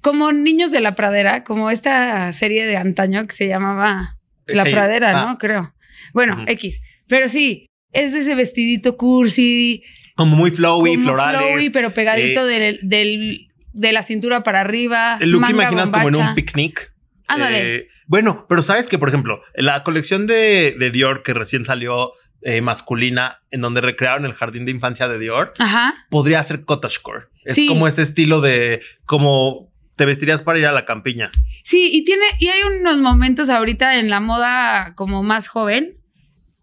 como 0.00 0.32
niños 0.32 0.72
de 0.72 0.80
la 0.80 0.96
pradera, 0.96 1.44
como 1.44 1.70
esta 1.70 2.32
serie 2.32 2.66
de 2.66 2.76
antaño 2.76 3.24
que 3.28 3.32
se 3.34 3.46
llamaba 3.46 4.18
La 4.46 4.64
Hey, 4.64 4.72
Pradera, 4.72 5.10
ah, 5.22 5.26
¿no? 5.26 5.38
Creo. 5.38 5.74
Bueno. 6.12 6.44
X. 6.48 6.80
Pero 7.06 7.28
sí, 7.28 7.66
es 7.92 8.14
ese 8.14 8.34
vestidito 8.34 8.96
cursi, 8.96 9.84
Como 10.16 10.34
muy 10.34 10.50
flowy, 10.50 10.94
como 10.96 11.04
florales. 11.04 11.40
flowy, 11.40 11.70
pero 11.70 11.94
pegadito 11.94 12.48
eh, 12.48 12.52
del, 12.58 12.80
del- 12.82 13.48
de 13.74 13.92
la 13.92 14.02
cintura 14.02 14.42
para 14.42 14.60
arriba. 14.60 15.18
El 15.20 15.30
look 15.30 15.44
que 15.46 15.52
imaginas 15.52 15.88
como 15.90 16.08
en 16.08 16.16
un 16.16 16.34
picnic. 16.34 16.92
Ándale. 17.28 17.74
Eh, 17.76 17.88
bueno, 18.06 18.44
pero 18.48 18.60
sabes 18.60 18.88
que, 18.88 18.98
por 18.98 19.08
ejemplo, 19.08 19.40
la 19.54 19.84
colección 19.84 20.26
de, 20.26 20.74
de 20.78 20.90
Dior 20.90 21.22
que 21.22 21.32
recién 21.32 21.64
salió 21.64 22.12
eh, 22.44 22.60
masculina, 22.60 23.40
en 23.50 23.60
donde 23.60 23.80
recrearon 23.80 24.24
el 24.24 24.32
jardín 24.34 24.64
de 24.64 24.70
infancia 24.72 25.08
de 25.08 25.18
Dior, 25.18 25.52
Ajá. 25.58 25.94
podría 26.10 26.42
ser 26.42 26.64
cottagecore. 26.64 27.26
Es 27.44 27.54
Sí. 27.54 27.66
como 27.66 27.86
este 27.88 28.02
estilo 28.02 28.40
de 28.40 28.82
como 29.04 29.70
te 29.96 30.04
vestirías 30.06 30.42
para 30.42 30.58
ir 30.58 30.66
a 30.66 30.72
la 30.72 30.84
campiña. 30.84 31.30
Sí, 31.64 31.90
y 31.92 32.04
tiene, 32.04 32.24
y 32.40 32.48
hay 32.48 32.62
unos 32.62 32.98
momentos 32.98 33.48
ahorita 33.48 33.96
en 33.98 34.08
la 34.10 34.20
moda 34.20 34.94
como 34.96 35.22
más 35.22 35.48
joven 35.48 35.98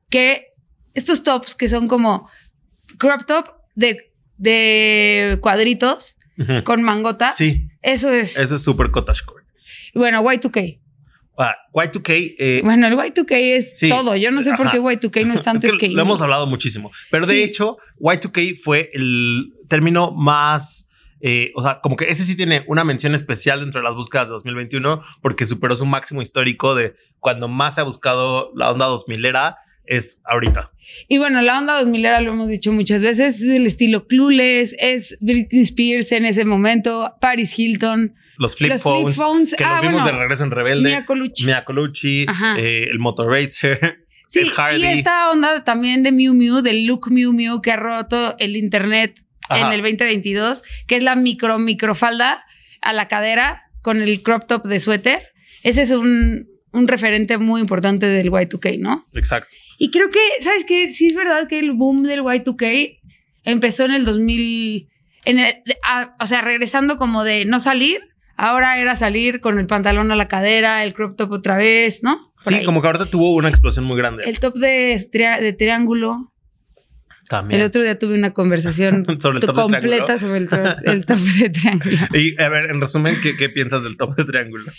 que 0.10 0.48
estos 0.94 1.24
tops 1.24 1.56
que 1.56 1.70
son 1.70 1.88
como 1.88 2.30
crop 2.98 3.26
top 3.26 3.46
de, 3.76 4.12
de 4.38 5.38
cuadritos 5.42 6.16
con 6.64 6.82
mangota. 6.84 7.32
Sí, 7.34 7.70
Eso 7.82 8.10
es. 8.12 8.38
eso 8.38 8.56
es 8.56 8.64
súper 8.64 8.92
cottagecore. 8.92 9.44
Bueno, 9.94 10.24
Y2K. 10.24 10.80
Ah, 11.42 11.56
Y2K. 11.74 12.36
eh, 12.38 12.62
Bueno, 12.64 12.86
el 12.88 12.94
Y2K 12.96 13.32
es 13.56 13.72
Sí. 13.80 13.88
todo. 13.90 14.16
Yo 14.18 14.30
no 14.32 14.42
sé 14.42 14.52
por 14.56 14.70
qué 14.72 14.80
Y2K 14.80 15.26
no 15.26 15.34
es 15.34 15.42
que, 15.80 15.88
lo 15.90 16.02
hemos 16.02 16.22
hablado 16.22 16.46
muchísimo. 16.48 16.92
Pero 17.10 17.26
de 17.26 17.36
Sí. 17.36 17.44
hecho, 17.44 17.78
Y2K 18.00 18.58
fue 18.62 18.90
el 18.94 19.54
término 19.70 20.12
más. 20.12 20.86
eh, 21.22 21.52
o 21.56 21.62
sea, 21.62 21.80
como 21.82 21.98
que 21.98 22.06
ese 22.10 22.24
sí 22.24 22.38
tiene 22.38 22.64
una 22.68 22.86
mención 22.86 23.14
especial 23.14 23.60
dentro 23.60 23.82
de 23.82 23.84
las 23.86 23.94
búsquedas 23.94 24.30
de 24.30 24.34
2021 24.34 25.02
porque 25.22 25.46
superó 25.46 25.76
su 25.76 25.86
máximo 25.86 26.22
histórico 26.22 26.76
de 26.76 26.94
cuando 27.20 27.50
más 27.50 27.76
se 27.76 27.82
ha 27.82 27.84
buscado 27.84 28.52
la 28.56 28.72
onda 28.72 28.86
2000 28.86 29.26
era 29.26 29.58
es 29.86 30.22
ahorita. 30.24 30.72
Y 31.10 31.18
bueno, 31.18 31.42
la 31.42 31.58
onda 31.60 31.78
2000 31.80 32.06
era, 32.06 32.22
lo 32.22 32.32
hemos 32.32 32.48
dicho 32.48 32.72
muchas 32.72 33.02
veces, 33.02 33.42
es 33.42 33.50
el 33.50 33.66
estilo 33.66 34.08
clueless, 34.08 34.74
es 34.80 35.18
Britney 35.20 35.62
Spears 35.64 36.12
en 36.14 36.24
ese 36.26 36.46
momento, 36.46 37.14
Paris 37.20 37.58
Hilton, 37.60 38.14
Los 38.40 38.56
flip 38.56 38.72
los 38.72 38.82
phones, 38.82 39.16
flip 39.16 39.16
phones. 39.24 39.54
que 39.56 39.64
ah, 39.64 39.74
los 39.74 39.82
vimos 39.82 40.02
bueno, 40.02 40.18
de 40.18 40.22
regreso 40.24 40.44
en 40.46 40.52
Rebelde. 40.52 40.90
Mia 40.90 41.06
Colucci. 41.06 41.46
Mia 41.46 41.64
Colucci, 41.66 42.26
Ajá. 42.28 42.56
eh, 42.58 42.88
el 42.90 42.98
Motor 42.98 43.28
Racer. 43.32 44.00
Sí, 44.28 44.38
el 44.40 44.52
Hardy. 44.52 44.80
y 44.80 44.86
esta 44.86 45.32
onda 45.32 45.64
también 45.64 46.04
de 46.04 46.12
Miu 46.12 46.36
Miu, 46.36 46.62
del 46.62 46.86
look 46.86 47.10
Miu 47.10 47.34
Miu 47.34 47.64
que 47.64 47.72
ha 47.72 47.78
roto 47.78 48.36
el 48.38 48.56
internet 48.58 49.20
Ajá. 49.50 49.66
en 49.68 49.74
el 49.74 49.82
2022, 49.82 50.62
que 50.86 50.98
es 50.98 51.02
la 51.04 51.16
micro 51.16 51.58
microfalda 51.58 52.44
a 52.82 52.94
la 52.94 53.08
cadera 53.08 53.64
con 53.82 54.00
el 54.04 54.22
crop 54.22 54.46
top 54.48 54.68
de 54.68 54.80
suéter. 54.80 55.30
Ese 55.64 55.82
es 55.82 55.90
un, 55.90 56.48
un 56.74 56.88
referente 56.88 57.40
muy 57.40 57.60
importante 57.60 58.06
del 58.06 58.30
Y2K, 58.30 58.78
¿no? 58.78 59.08
Exacto. 59.16 59.50
Y 59.80 59.90
creo 59.90 60.12
que, 60.12 60.20
¿sabes 60.42 60.64
qué? 60.64 60.92
Sí 60.92 61.08
es 61.08 61.16
verdad 61.16 61.48
que 61.48 61.58
el 61.58 61.72
boom 61.72 62.04
del 62.04 62.20
Y2K 62.22 63.00
empezó 63.46 63.86
en 63.86 63.94
el 63.96 64.06
2000, 64.06 64.90
en 65.26 65.40
el- 65.40 65.56
a- 65.88 66.16
o 66.20 66.28
sea, 66.28 66.42
regresando 66.42 66.98
como 66.98 67.24
de 67.24 67.46
no 67.46 67.60
salir, 67.60 68.02
ahora 68.40 68.80
era 68.80 68.96
salir 68.96 69.42
con 69.42 69.60
el 69.60 69.68
pantalón 69.68 70.12
a 70.12 70.16
la 70.16 70.28
cadera, 70.28 70.84
el 70.84 70.94
crop 70.94 71.18
top 71.18 71.32
otra 71.34 71.58
vez, 71.58 72.02
¿no? 72.04 72.18
Por 72.18 72.44
Sí, 72.44 72.56
ahí. 72.56 72.66
como 72.66 72.82
que 72.82 72.88
ahorita 72.88 73.10
tuvo 73.10 73.36
una 73.36 73.50
explosión 73.50 73.86
muy 73.86 73.98
grande. 73.98 74.24
El 74.26 74.40
top 74.40 74.56
de, 74.56 75.56
triángulo. 75.58 76.32
También. 77.28 77.60
El 77.60 77.68
otro 77.68 77.84
día 77.84 78.00
tuve 78.00 78.16
una 78.16 78.34
conversación 78.34 79.06
Sobre 79.20 79.46
completa 79.46 80.18
sobre 80.18 80.40
el, 80.40 80.48
top 80.48 81.18
de 81.18 81.50
triángulo. 81.50 81.98
Y 82.14 82.42
a 82.42 82.50
ver, 82.50 82.72
en 82.72 82.80
resumen, 82.82 83.20
¿qué, 83.22 83.36
qué 83.36 83.50
piensas 83.50 83.84
del 83.84 83.98
top 83.98 84.16
de 84.16 84.24
triángulo? 84.24 84.72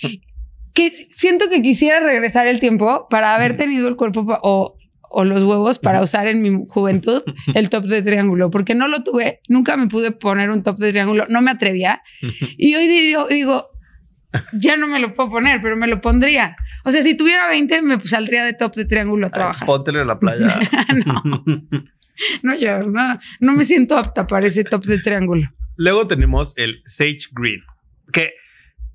Que 0.72 0.90
siento 1.10 1.50
que 1.50 1.60
quisiera 1.62 2.00
regresar 2.00 2.46
el 2.46 2.60
tiempo 2.60 3.08
para 3.10 3.34
haber 3.34 3.56
tenido 3.56 3.88
el 3.88 3.96
cuerpo 3.96 4.24
o, 4.42 4.76
o 5.10 5.24
los 5.24 5.42
huevos 5.42 5.78
para 5.78 6.00
usar 6.00 6.28
en 6.28 6.40
mi 6.40 6.64
juventud 6.68 7.22
el 7.54 7.68
top 7.68 7.84
de 7.84 8.02
triángulo, 8.02 8.50
porque 8.50 8.74
no 8.74 8.88
lo 8.88 9.02
tuve, 9.02 9.40
nunca 9.48 9.76
me 9.76 9.88
pude 9.88 10.12
poner 10.12 10.50
un 10.50 10.62
top 10.62 10.78
de 10.78 10.90
triángulo, 10.90 11.26
no 11.28 11.42
me 11.42 11.50
atrevía. 11.50 12.02
Y 12.56 12.74
hoy 12.76 12.86
digo, 12.86 13.26
digo, 13.28 13.70
ya 14.52 14.76
no 14.76 14.86
me 14.86 15.00
lo 15.00 15.12
puedo 15.12 15.30
poner, 15.30 15.60
pero 15.60 15.76
me 15.76 15.88
lo 15.88 16.00
pondría. 16.00 16.56
O 16.84 16.92
sea, 16.92 17.02
si 17.02 17.16
tuviera 17.16 17.48
20, 17.48 17.82
me 17.82 18.00
saldría 18.04 18.44
de 18.44 18.54
top 18.54 18.74
de 18.76 18.84
triángulo 18.84 19.26
a 19.26 19.30
trabajar. 19.30 19.66
Póntelo 19.66 20.00
en 20.00 20.06
la 20.06 20.18
playa. 20.18 20.60
no, 21.04 21.22
no, 22.42 22.54
yo 22.56 22.78
no, 22.82 23.18
no 23.40 23.52
me 23.54 23.64
siento 23.64 23.96
apta 23.98 24.26
para 24.26 24.46
ese 24.46 24.64
top 24.64 24.84
de 24.84 24.98
triángulo. 24.98 25.48
Luego 25.76 26.06
tenemos 26.06 26.56
el 26.56 26.80
Sage 26.84 27.28
Green, 27.32 27.62
que 28.12 28.34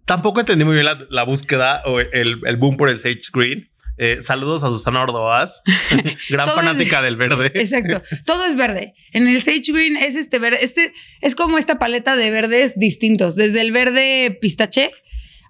tampoco 0.05 0.39
entendí 0.39 0.63
muy 0.63 0.75
bien 0.75 0.85
la, 0.85 1.05
la 1.09 1.23
búsqueda 1.23 1.81
o 1.85 1.99
el, 1.99 2.39
el 2.45 2.57
boom 2.57 2.77
por 2.77 2.89
el 2.89 2.99
Sage 2.99 3.21
Green. 3.33 3.69
Eh, 3.97 4.17
saludos 4.21 4.63
a 4.63 4.67
Susana 4.69 5.01
Ordovás, 5.03 5.61
gran 6.29 6.47
es- 6.49 6.53
fanática 6.53 7.01
del 7.01 7.15
verde. 7.15 7.51
Exacto. 7.55 8.01
Todo 8.25 8.45
es 8.45 8.55
verde. 8.55 8.93
En 9.13 9.27
el 9.27 9.41
Sage 9.41 9.71
Green 9.71 9.95
es 9.97 10.15
este 10.15 10.37
verde. 10.39 10.59
Este 10.61 10.91
es 11.21 11.35
como 11.35 11.57
esta 11.57 11.79
paleta 11.79 12.15
de 12.15 12.29
verdes 12.31 12.73
distintos, 12.77 13.35
desde 13.35 13.61
el 13.61 13.71
verde 13.71 14.37
pistache 14.41 14.91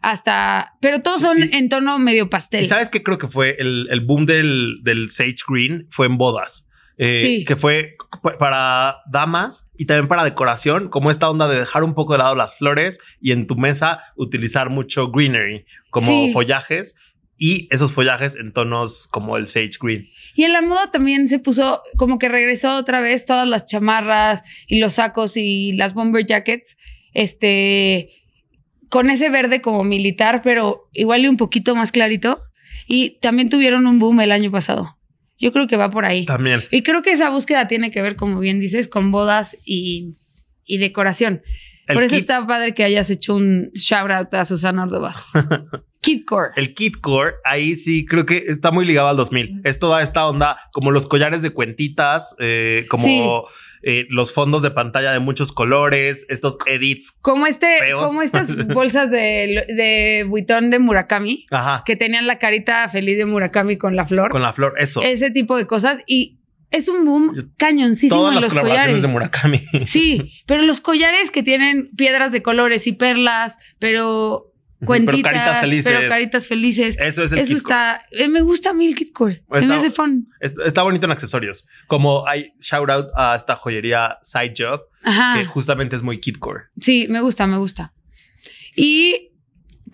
hasta. 0.02 0.74
Pero 0.82 1.02
todos 1.02 1.22
son 1.22 1.38
Y- 1.40 1.56
en 1.56 1.70
tono 1.70 1.98
medio 2.00 2.30
pastel. 2.30 2.62
Y 2.64 2.66
sabes 2.66 2.90
que 2.90 3.02
creo 3.04 3.18
que 3.18 3.28
fue 3.28 3.56
el, 3.60 3.88
el 3.90 4.02
boom 4.02 4.26
del, 4.26 4.80
del 4.84 5.10
Sage 5.12 5.36
Green 5.48 5.86
fue 5.90 6.06
en 6.08 6.18
bodas. 6.18 6.68
Eh, 6.98 7.22
Sí. 7.22 7.46
Que 7.46 7.56
fue 7.58 7.96
para 8.40 8.98
damas 9.12 9.70
y 9.78 9.86
también 9.86 10.08
para 10.08 10.24
decoración, 10.24 10.88
como 10.88 11.12
esta 11.12 11.30
onda 11.30 11.48
de 11.50 11.60
dejar 11.60 11.84
un 11.84 11.94
poco 11.94 12.14
de 12.14 12.20
lado 12.20 12.36
las 12.36 12.58
flores 12.58 13.00
y 13.20 13.32
en 13.34 13.48
tu 13.48 13.56
mesa 13.58 14.00
utilizar 14.16 14.70
mucho 14.70 15.12
greenery, 15.12 15.66
como 15.90 16.08
Sí. 16.08 16.32
follajes 16.32 16.96
y 17.38 17.68
esos 17.72 17.92
follajes 17.92 18.36
en 18.36 18.54
tonos 18.54 19.08
como 19.08 19.38
el 19.38 19.48
Sage 19.48 19.72
Green. 19.82 20.10
Y 20.36 20.44
en 20.44 20.54
la 20.54 20.62
moda 20.62 20.90
también 20.92 21.28
se 21.28 21.40
puso 21.40 21.82
como 21.98 22.18
que 22.18 22.30
regresó 22.30 22.78
otra 22.78 23.02
vez 23.02 23.26
todas 23.26 23.48
las 23.48 23.66
chamarras 23.66 24.44
y 24.68 24.80
los 24.80 24.94
sacos 24.94 25.36
y 25.36 25.74
las 25.74 25.94
bomber 25.94 26.26
jackets. 26.26 26.78
Este. 27.14 28.10
Con 28.90 29.10
ese 29.10 29.30
verde 29.30 29.62
como 29.62 29.84
militar, 29.84 30.42
pero 30.44 30.90
igual 30.94 31.24
y 31.24 31.28
un 31.28 31.38
poquito 31.38 31.76
más 31.76 31.92
clarito. 31.92 32.42
Y 32.88 33.20
también 33.20 33.50
tuvieron 33.50 33.88
un 33.88 34.00
boom 34.00 34.22
el 34.22 34.32
año 34.32 34.52
pasado. 34.52 34.98
Yo 35.38 35.52
creo 35.52 35.68
que 35.68 35.76
va 35.76 35.92
por 35.92 36.06
ahí. 36.06 36.24
También. 36.26 36.64
Y 36.72 36.84
creo 36.84 37.02
que 37.02 37.12
esa 37.12 37.30
búsqueda 37.30 37.68
tiene 37.68 37.92
que 37.92 38.02
ver, 38.02 38.16
como 38.16 38.40
bien 38.40 38.60
dices, 38.60 38.88
con 38.88 39.12
bodas 39.12 39.58
y, 39.66 40.16
y 40.66 40.78
decoración. 40.78 41.42
Por 41.94 42.04
eso 42.04 42.16
kit- 42.16 42.22
está 42.22 42.46
padre 42.48 42.74
que 42.74 42.84
hayas 42.84 43.10
hecho 43.10 43.36
un 43.36 43.70
shout 43.74 44.10
out 44.12 44.34
a 44.34 44.46
Susana 44.46 44.84
Ordovás. 44.84 45.30
Kidcore. 46.02 46.52
El 46.56 46.76
kit 46.76 46.98
core, 47.02 47.34
ahí 47.44 47.76
sí 47.78 48.06
creo 48.06 48.26
que 48.28 48.38
está 48.38 48.70
muy 48.72 48.86
ligado 48.86 49.08
al 49.08 49.18
2000. 49.18 49.62
Es 49.64 49.80
toda 49.80 50.04
esta 50.04 50.28
onda, 50.28 50.58
como 50.72 50.92
los 50.92 51.08
collares 51.08 51.42
de 51.42 51.50
cuentitas, 51.50 52.36
eh, 52.40 52.86
como 52.90 53.48
eh, 53.82 54.06
los 54.10 54.32
fondos 54.32 54.62
de 54.62 54.70
pantalla 54.70 55.12
de 55.14 55.20
muchos 55.20 55.52
colores, 55.52 56.26
estos 56.30 56.58
edits. 56.68 57.12
Como 57.22 57.48
este, 57.48 57.80
Feos. 57.80 58.06
como 58.06 58.22
estas 58.22 58.56
bolsas 58.68 59.10
de, 59.10 59.66
de 59.76 60.26
buitón 60.28 60.70
de 60.70 60.78
Murakami, 60.78 61.48
Ajá. 61.50 61.82
que 61.88 61.96
tenían 61.96 62.28
la 62.28 62.38
carita 62.38 62.88
feliz 62.90 63.18
de 63.18 63.26
Murakami 63.26 63.78
con 63.78 63.96
la 63.96 64.06
flor. 64.06 64.30
Con 64.30 64.44
la 64.44 64.54
flor, 64.54 64.76
eso. 64.78 65.02
Ese 65.02 65.32
tipo 65.32 65.58
de 65.58 65.66
cosas. 65.66 66.04
Y 66.06 66.40
es 66.76 66.88
un 66.88 67.06
boom 67.06 67.54
cañoncísimo 67.58 68.20
Todas 68.20 68.32
en 68.32 68.36
las 68.36 68.44
los 68.46 68.54
colaboraciones 68.54 68.86
collares. 68.88 69.02
de 69.02 69.08
Murakami. 69.08 69.62
Sí, 69.88 70.32
pero 70.46 70.62
los 70.64 70.82
collares 70.82 71.32
que 71.32 71.44
tienen 71.44 71.90
piedras 71.96 72.32
de 72.32 72.42
colores 72.42 72.88
y 72.88 72.94
perlas, 72.94 73.58
pero 73.80 74.52
cuentitas, 74.86 75.16
Pero 75.24 75.34
caritas 75.34 75.60
felices. 75.62 75.94
pero 75.98 76.10
caritas 76.10 76.48
felices. 76.48 76.98
Eso 77.00 77.24
es 77.24 77.32
el 77.32 77.40
Eso 77.40 77.56
está, 77.56 78.06
eh, 78.12 78.28
me 78.30 78.42
gusta 78.42 78.72
a 78.72 78.74
mí 78.74 78.86
el 78.86 78.96
kit 78.96 79.12
core. 79.14 79.44
Se 79.52 79.66
me 79.66 79.76
hace 79.76 79.90
fun. 79.90 80.28
Es- 80.40 80.54
Está 80.66 80.84
bonito 80.84 81.06
en 81.06 81.12
accesorios. 81.12 81.66
Como 81.88 82.28
hay 82.28 82.52
shout 82.60 82.90
out 82.90 83.08
a 83.16 83.36
esta 83.36 83.56
joyería 83.56 84.18
Side 84.22 84.54
Job, 84.58 84.82
Ajá. 85.04 85.40
que 85.40 85.46
justamente 85.46 85.96
es 85.96 86.04
muy 86.04 86.20
kit 86.20 86.38
core. 86.38 86.66
Sí, 86.80 87.08
me 87.10 87.22
gusta, 87.22 87.48
me 87.48 87.58
gusta. 87.58 87.94
Y 88.76 89.32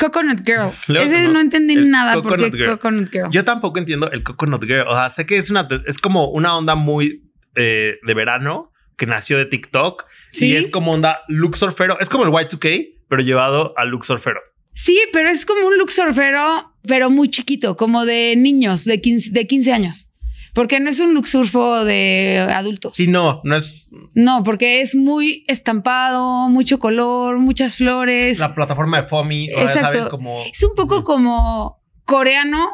Coconut 0.02 0.42
Girl. 0.46 0.72
Luego, 0.88 1.06
Ese 1.06 1.28
¿no? 1.28 1.34
no 1.34 1.42
entendí 1.42 1.76
nada 1.76 2.14
Coconut 2.16 2.40
porque 2.40 2.58
Girl. 2.58 2.72
Coconut 2.72 3.12
Girl. 3.12 3.28
Yo 3.32 3.44
tampoco 3.44 3.78
entiendo 3.78 4.10
el 4.12 4.24
Coconut 4.24 4.64
Girl. 4.64 4.88
O 4.88 4.96
sea, 4.96 5.10
sé 5.12 5.26
que 5.28 5.38
es 5.38 5.52
una, 5.52 5.68
es 5.86 6.00
como 6.00 6.30
una 6.30 6.58
onda 6.58 6.76
muy 6.76 7.32
eh, 7.56 7.98
de 8.02 8.14
verano 8.14 8.72
que 8.98 9.06
nació 9.06 9.38
de 9.38 9.46
TikTok 9.46 10.06
y 10.34 10.56
es 10.56 10.68
como 10.70 10.92
onda 10.94 11.22
look 11.28 11.56
surfero. 11.56 12.00
Es 12.00 12.10
como 12.10 12.24
el 12.24 12.32
Y2K, 12.32 13.00
pero 13.08 13.22
llevado 13.22 13.74
al 13.78 13.90
look 13.90 14.06
surfero. 14.06 14.40
Sí, 14.74 15.00
pero 15.12 15.30
es 15.30 15.46
como 15.46 15.68
un 15.68 15.78
look 15.78 15.92
surfero, 15.92 16.74
pero 16.88 17.10
muy 17.10 17.30
chiquito, 17.30 17.76
como 17.76 18.06
de 18.06 18.36
niños 18.38 18.86
de 18.86 19.02
15, 19.02 19.32
de 19.32 19.48
15 19.48 19.74
años. 19.74 20.08
Porque 20.54 20.80
no 20.80 20.90
es 20.90 21.00
un 21.00 21.14
look 21.14 21.28
surfo 21.28 21.86
de 21.86 22.46
adultos. 22.52 22.94
Sí, 22.94 23.08
no, 23.08 23.42
no 23.44 23.56
es. 23.56 23.90
No, 24.14 24.44
porque 24.44 24.82
es 24.82 24.96
muy 24.96 25.46
estampado, 25.48 26.50
mucho 26.50 26.78
color, 26.78 27.40
muchas 27.40 27.78
flores. 27.78 28.40
La 28.40 28.54
plataforma 28.54 29.02
de 29.02 29.08
Fomi, 29.08 29.50
ya 29.50 29.74
sabes, 29.74 30.08
como. 30.08 30.44
Es 30.44 30.64
un 30.64 30.76
poco 30.76 31.04
como 31.04 31.82
coreano, 32.06 32.70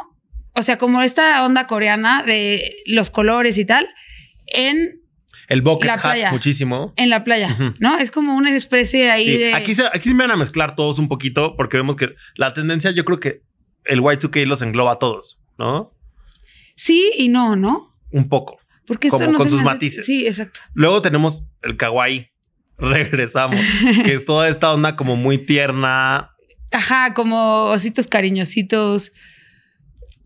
o 0.54 0.64
sea, 0.64 0.78
como 0.78 1.02
esta 1.02 1.46
onda 1.46 1.68
coreana 1.68 2.24
de 2.24 2.78
los 2.88 3.12
colores 3.12 3.58
y 3.60 3.66
tal, 3.66 3.88
en 4.48 5.02
el 5.48 5.62
bucket 5.62 5.92
hat 5.92 6.32
muchísimo. 6.32 6.94
En 6.98 7.10
la 7.10 7.24
playa, 7.24 7.56
¿no? 7.80 7.98
Es 8.00 8.12
como 8.12 8.36
una 8.36 8.56
especie 8.56 9.12
ahí 9.12 9.38
de. 9.38 9.54
Aquí 9.54 9.76
se, 9.76 9.86
aquí 9.86 10.14
me 10.14 10.24
van 10.24 10.32
a 10.32 10.36
mezclar 10.38 10.76
todos 10.76 11.00
un 11.00 11.08
poquito 11.08 11.56
porque 11.56 11.78
vemos 11.78 11.96
que 11.96 12.16
la 12.36 12.54
tendencia, 12.54 12.92
yo 12.92 13.06
creo 13.06 13.20
que 13.20 13.44
el 13.86 14.02
Y2K 14.02 14.46
los 14.46 14.62
engloba 14.62 14.94
a 14.94 15.00
todos, 15.00 15.40
¿no? 15.58 15.94
Sí 16.78 17.12
y 17.18 17.28
no, 17.28 17.58
¿no? 17.58 17.94
Un 18.12 18.30
poco. 18.30 18.60
Porque 18.86 19.10
esto 19.10 19.20
como 19.20 19.38
con 19.38 19.50
sus 19.50 19.64
matices. 19.64 20.06
Sí, 20.06 20.26
exacto. 20.26 20.62
Luego 20.74 21.02
tenemos 21.02 21.44
el 21.62 21.76
kawaii. 21.76 22.30
Regresamos, 22.78 23.60
que 24.06 24.14
es 24.14 24.24
toda 24.24 24.48
esta 24.48 24.72
onda 24.72 24.96
como 24.96 25.16
muy 25.16 25.40
tierna. 25.40 26.32
Ajá, 26.72 27.14
como 27.16 27.64
ositos 27.66 28.08
cariñositos 28.08 29.12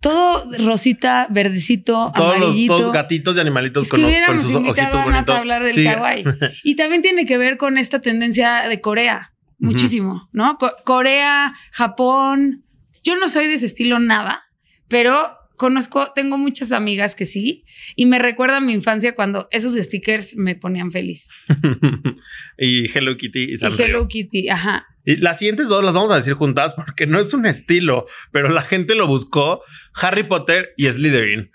todo 0.02 0.44
rosita, 0.58 1.28
verdecito, 1.30 2.12
todos 2.14 2.36
amarillito. 2.36 2.80
Los, 2.80 2.92
gatitos 2.92 3.38
y 3.38 3.40
animalitos 3.40 3.88
con, 3.88 4.02
con, 4.02 4.42
sus 4.42 4.56
ojitos 4.56 4.78
a 4.96 5.38
hablar 5.38 5.64
del 5.64 5.86
kawaii. 5.86 6.26
Y 6.64 6.76
también 6.76 7.04
tiene 7.04 7.26
que 7.26 7.38
ver 7.38 7.58
con 7.58 7.78
esta 7.78 8.02
tendencia 8.02 8.68
de 8.68 8.82
Corea, 8.82 9.34
muchísimo, 9.60 10.28
¿no? 10.34 10.58
Corea, 10.84 11.54
Japón. 11.72 12.66
Yo 13.04 13.16
no 13.16 13.30
soy 13.30 13.46
de 13.46 13.54
ese 13.54 13.68
estilo 13.68 14.00
nada, 14.00 14.44
pero 14.88 15.38
conozco, 15.62 16.12
tengo 16.16 16.40
muchas 16.40 16.72
amigas 16.72 17.14
que 17.14 17.28
sí, 17.28 17.66
y 17.96 18.08
me 18.08 18.18
recuerda 18.18 18.58
a 18.58 18.62
mi 18.62 18.74
infancia 18.74 19.14
cuando 19.14 19.48
esos 19.52 19.76
stickers 19.76 20.36
me 20.36 20.56
ponían 20.56 20.92
feliz. 20.92 21.30
y 22.58 22.90
Hello 22.92 23.16
Kitty 23.16 23.44
y, 23.44 23.54
y 23.54 23.82
Hello 23.82 24.08
Kitty, 24.08 24.50
ajá. 24.50 24.88
Y 25.06 25.18
las 25.18 25.38
siguientes 25.38 25.68
dos 25.68 25.86
las 25.86 25.94
vamos 25.94 26.10
a 26.10 26.16
decir 26.16 26.34
juntas 26.34 26.74
porque 26.74 27.06
no 27.06 27.20
es 27.20 27.36
un 27.36 27.46
estilo, 27.46 28.08
pero 28.32 28.50
la 28.50 28.64
gente 28.64 28.96
lo 28.96 29.06
buscó. 29.06 29.62
Harry 29.94 30.24
Potter 30.24 30.74
y 30.78 30.88
Slytherin. 30.88 31.52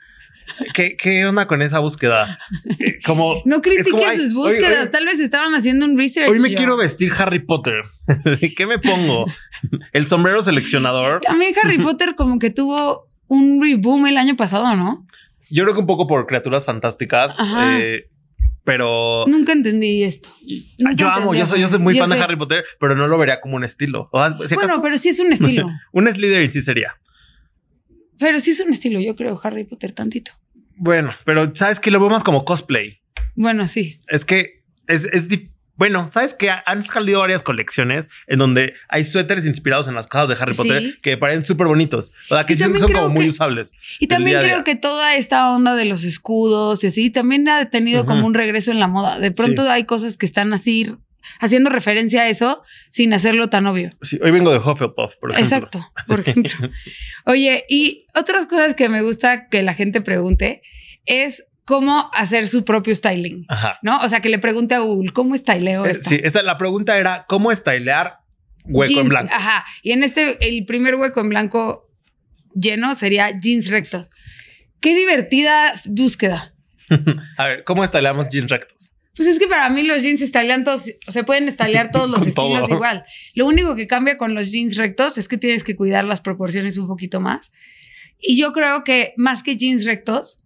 ¿Qué, 0.73 0.97
qué 0.97 1.27
onda 1.27 1.49
con 1.49 1.61
esa 1.61 1.81
búsqueda? 1.81 2.39
Eh, 2.79 3.01
como, 3.05 3.43
no 3.45 3.61
critiques 3.61 4.23
sus 4.23 4.35
búsquedas, 4.35 4.93
tal 4.93 5.05
vez 5.05 5.19
estaban 5.19 5.53
haciendo 5.55 5.85
un 5.85 5.99
research. 5.99 6.31
Hoy 6.31 6.39
me 6.39 6.55
quiero 6.55 6.77
vestir 6.77 7.13
Harry 7.19 7.41
Potter. 7.41 7.83
¿Qué 8.57 8.67
me 8.67 8.79
pongo? 8.79 9.27
El 9.93 10.07
sombrero 10.07 10.43
seleccionador. 10.43 11.23
También 11.23 11.53
Harry 11.61 11.79
Potter 11.79 12.15
como 12.15 12.39
que 12.39 12.51
tuvo 12.51 13.06
un 13.29 13.63
reboom 13.63 14.07
el 14.07 14.17
año 14.17 14.37
pasado, 14.37 14.77
¿no? 14.77 15.07
Yo 15.51 15.63
creo 15.65 15.75
que 15.75 15.81
un 15.81 15.87
poco 15.87 16.07
por 16.07 16.27
criaturas 16.27 16.65
fantásticas. 16.65 17.37
Eh, 17.61 18.09
pero 18.65 19.25
nunca 19.29 19.53
entendí 19.53 20.03
esto. 20.03 20.29
yo 20.97 21.09
amo, 21.09 21.35
yo 21.35 21.47
soy, 21.47 21.61
yo 21.61 21.69
soy 21.69 21.79
muy 21.79 21.97
fan 21.97 22.11
de 22.11 22.19
Harry 22.19 22.37
Potter, 22.37 22.65
pero 22.81 22.97
no 22.97 23.07
lo 23.07 23.17
vería 23.17 23.41
como 23.41 23.55
un 23.55 23.63
estilo. 23.65 24.11
bueno, 24.11 24.83
pero 24.83 24.99
sí 24.99 25.11
es 25.11 25.21
un 25.21 25.33
estilo. 25.33 25.69
un 25.93 26.11
Slytherin 26.11 26.51
sí 26.51 26.61
sería. 26.61 26.99
Pero 28.19 28.41
sí 28.41 28.51
es 28.51 28.61
un 28.61 28.73
estilo, 28.73 28.99
yo 28.99 29.15
creo, 29.15 29.39
Harry 29.43 29.65
Potter 29.65 29.93
tantito. 29.93 30.33
Bueno, 30.75 31.15
pero 31.25 31.55
sabes 31.55 31.79
que 31.79 31.91
lo 31.91 32.01
veo 32.01 32.11
más 32.11 32.25
como 32.25 32.45
cosplay. 32.45 33.01
Bueno, 33.37 33.69
sí. 33.69 33.99
Es 34.09 34.25
que 34.25 34.65
es, 34.89 35.05
es, 35.05 35.29
bueno, 35.77 36.09
¿sabes 36.11 36.35
que 36.35 36.51
Han 36.65 36.83
salido 36.83 37.21
varias 37.21 37.43
colecciones 37.43 38.09
en 38.27 38.39
donde 38.39 38.75
hay 38.89 39.05
suéteres 39.05 39.45
inspirados 39.47 39.89
en 39.89 39.95
las 39.95 40.07
casas 40.07 40.31
de 40.31 40.43
Harry 40.43 40.55
Potter 40.55 40.99
que 41.01 41.17
parecen 41.17 41.45
súper 41.45 41.67
bonitos. 41.67 42.13
O 42.31 42.35
sea, 42.35 42.47
que 42.47 42.57
son, 42.57 42.75
como 42.75 43.09
muy 43.09 43.29
usables. 43.29 43.73
Y 44.01 44.07
también 44.07 44.41
creo 44.41 44.65
que 44.65 44.75
toda 44.75 45.17
esta 45.17 45.51
onda 45.53 45.75
de 45.75 45.85
los 45.85 46.05
escudos 46.05 46.83
y 46.85 46.89
así 46.89 47.11
también 47.11 47.49
ha 47.49 47.71
tenido 47.71 48.07
como 48.07 48.27
un 48.27 48.35
regreso 48.35 48.71
en 48.71 48.81
la 48.81 48.89
moda. 48.89 49.19
De 49.19 49.31
pronto 49.31 49.63
hay 49.71 49.85
cosas 49.85 50.17
que 50.17 50.27
están 50.27 50.53
así 50.53 50.97
haciendo 51.41 51.71
referencia 51.71 52.23
a 52.23 52.29
eso 52.29 52.63
sin 52.91 53.13
hacerlo 53.13 53.51
tan 53.51 53.67
obvio. 53.67 53.91
Sí, 54.03 54.19
hoy 54.23 54.31
vengo 54.31 54.53
de 54.53 54.59
Hufflepuff, 54.59 55.17
por 55.17 55.33
ejemplo. 55.33 55.57
Exacto, 55.57 55.93
por 56.07 56.21
ejemplo. 56.21 56.53
Oye, 57.25 57.65
y 57.69 58.07
otras 58.15 58.47
cosas 58.47 58.75
que 58.75 58.89
me 58.89 59.03
gusta 59.03 59.49
que 59.49 59.63
la 59.63 59.75
gente 59.75 60.01
pregunte 60.01 60.63
es 61.05 61.49
cómo 61.67 62.09
hacer 62.15 62.49
su 62.49 62.65
propio 62.65 62.95
styling, 62.95 63.45
Ajá. 63.49 63.79
¿no? 63.83 63.99
O 63.99 64.09
sea, 64.09 64.21
que 64.21 64.31
le 64.31 64.39
pregunte 64.39 64.75
a 64.75 64.79
Google, 64.79 65.13
¿cómo 65.13 65.37
styleo 65.37 65.85
eh, 65.85 65.99
Sí, 66.01 66.19
esta, 66.23 66.43
la 66.43 66.57
pregunta 66.57 66.97
era, 66.97 67.27
¿cómo 67.29 67.55
stylear 67.55 68.21
hueco 68.65 69.01
en 69.01 69.09
blanco? 69.09 69.35
Ajá, 69.35 69.67
y 69.83 69.93
en 69.93 70.05
este, 70.05 70.39
el 70.49 70.65
primer 70.65 70.95
hueco 70.95 71.21
en 71.21 71.29
blanco 71.29 71.91
lleno 72.55 72.95
sería 72.95 73.39
jeans 73.39 73.67
rectos. 73.67 74.09
Qué 74.81 74.95
divertida 74.95 75.75
búsqueda. 75.89 76.55
a 77.37 77.47
ver, 77.47 77.65
¿cómo 77.65 77.85
styleamos 77.85 78.29
jeans 78.31 78.49
rectos? 78.49 78.93
Pues 79.17 79.29
es 79.29 79.39
que 79.41 79.49
para 79.49 79.69
mí 79.69 79.83
los 79.83 80.03
jeans 80.03 80.21
stylean 80.21 80.63
todos, 80.63 80.85
se 81.09 81.25
pueden 81.25 81.51
stylear 81.51 81.91
todos 81.93 82.09
los 82.09 82.25
estilos 82.25 82.71
igual. 82.71 83.05
Lo 83.35 83.47
único 83.47 83.75
que 83.75 83.89
cambia 83.89 84.19
con 84.19 84.35
los 84.35 84.53
jeans 84.53 84.77
rectos 84.77 85.19
es 85.19 85.27
que 85.27 85.37
tienes 85.37 85.65
que 85.65 85.75
cuidar 85.75 86.05
las 86.05 86.21
proporciones 86.21 86.79
un 86.79 86.87
poquito 86.87 87.21
más. 87.21 87.51
Y 88.21 88.39
yo 88.39 88.53
creo 88.53 88.85
que 88.85 89.15
más 89.17 89.43
que 89.43 89.57
jeans 89.57 89.85
rectos, 89.85 90.39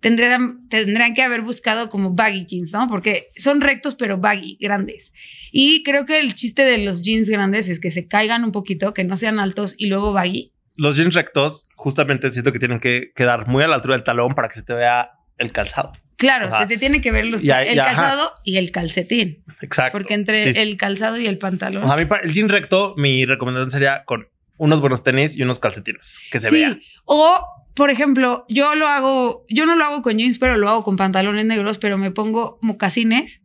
tendrían, 0.00 0.68
tendrían 0.68 1.14
que 1.14 1.22
haber 1.22 1.42
buscado 1.42 1.88
como 1.90 2.10
baggy 2.10 2.46
jeans, 2.46 2.72
¿no? 2.72 2.88
Porque 2.88 3.30
son 3.36 3.60
rectos 3.60 3.94
pero 3.94 4.18
baggy, 4.18 4.56
grandes. 4.60 5.12
Y 5.52 5.82
creo 5.82 6.06
que 6.06 6.18
el 6.18 6.34
chiste 6.34 6.62
de 6.62 6.78
los 6.78 7.02
jeans 7.02 7.28
grandes 7.28 7.68
es 7.68 7.80
que 7.80 7.90
se 7.90 8.06
caigan 8.06 8.44
un 8.44 8.52
poquito, 8.52 8.94
que 8.94 9.04
no 9.04 9.16
sean 9.16 9.38
altos 9.38 9.74
y 9.78 9.86
luego 9.86 10.12
baggy. 10.12 10.52
Los 10.76 10.96
jeans 10.96 11.14
rectos 11.14 11.66
justamente 11.74 12.30
siento 12.30 12.52
que 12.52 12.58
tienen 12.58 12.80
que 12.80 13.12
quedar 13.14 13.48
muy 13.48 13.62
a 13.62 13.68
la 13.68 13.76
altura 13.76 13.94
del 13.94 14.04
talón 14.04 14.34
para 14.34 14.48
que 14.48 14.56
se 14.56 14.62
te 14.62 14.74
vea 14.74 15.12
el 15.38 15.52
calzado. 15.52 15.92
Claro, 16.16 16.50
se 16.58 16.66
te 16.66 16.78
tiene 16.78 17.02
que 17.02 17.12
ver 17.12 17.26
los, 17.26 17.42
el 17.42 17.76
calzado 17.76 18.32
y 18.42 18.56
el 18.56 18.70
calcetín. 18.70 19.44
Exacto. 19.60 19.98
Porque 19.98 20.14
entre 20.14 20.62
el 20.62 20.76
calzado 20.78 21.18
y 21.18 21.26
el 21.26 21.36
pantalón. 21.36 21.90
a 21.90 21.96
mí, 21.96 22.06
el 22.22 22.32
jean 22.32 22.48
recto, 22.48 22.94
mi 22.96 23.26
recomendación 23.26 23.70
sería 23.70 24.04
con 24.04 24.28
unos 24.56 24.80
buenos 24.80 25.02
tenis 25.02 25.36
y 25.36 25.42
unos 25.42 25.58
calcetines 25.58 26.18
que 26.30 26.40
se 26.40 26.48
sí. 26.48 26.80
O 27.04 27.44
por 27.76 27.90
ejemplo, 27.90 28.46
yo 28.48 28.74
lo 28.74 28.88
hago, 28.88 29.44
yo 29.50 29.66
no 29.66 29.76
lo 29.76 29.84
hago 29.84 30.02
con 30.02 30.16
jeans, 30.16 30.38
pero 30.38 30.56
lo 30.56 30.68
hago 30.68 30.82
con 30.82 30.96
pantalones 30.96 31.44
negros, 31.44 31.76
pero 31.76 31.98
me 31.98 32.10
pongo 32.10 32.58
mocasines 32.62 33.42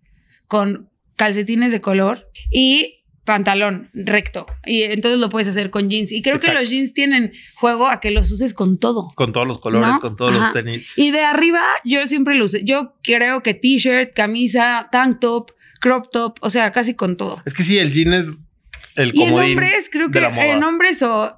con 0.47 0.89
calcetines 1.17 1.71
de 1.71 1.81
color 1.81 2.29
y 2.49 3.03
pantalón 3.25 3.89
recto. 3.93 4.47
Y 4.65 4.83
entonces 4.83 5.19
lo 5.19 5.29
puedes 5.29 5.49
hacer 5.49 5.69
con 5.69 5.89
jeans. 5.89 6.13
Y 6.13 6.21
creo 6.21 6.39
que 6.39 6.53
los 6.53 6.69
jeans 6.69 6.93
tienen 6.93 7.33
juego 7.55 7.87
a 7.87 7.99
que 7.99 8.11
los 8.11 8.31
uses 8.31 8.53
con 8.53 8.79
todo. 8.79 9.09
Con 9.15 9.33
todos 9.33 9.45
los 9.45 9.59
colores, 9.59 9.97
con 9.99 10.15
todos 10.15 10.33
los 10.33 10.53
tenis. 10.53 10.87
Y 10.95 11.11
de 11.11 11.21
arriba 11.21 11.61
yo 11.83 12.07
siempre 12.07 12.35
lo 12.35 12.45
usé. 12.45 12.63
Yo 12.63 12.93
creo 13.03 13.43
que 13.43 13.53
t-shirt, 13.53 14.13
camisa, 14.13 14.87
tank 14.93 15.19
top, 15.19 15.51
crop 15.81 16.09
top, 16.09 16.37
o 16.39 16.49
sea, 16.49 16.71
casi 16.71 16.95
con 16.95 17.17
todo. 17.17 17.41
Es 17.45 17.53
que 17.53 17.63
sí, 17.63 17.77
el 17.77 17.91
jean 17.91 18.13
es 18.13 18.53
el 18.95 19.13
comodín. 19.13 19.33
Y 19.33 19.51
en 19.51 19.57
hombres, 19.57 19.89
creo 19.91 20.09
que 20.09 20.19
en 20.19 20.63
hombres 20.63 21.01
o 21.01 21.37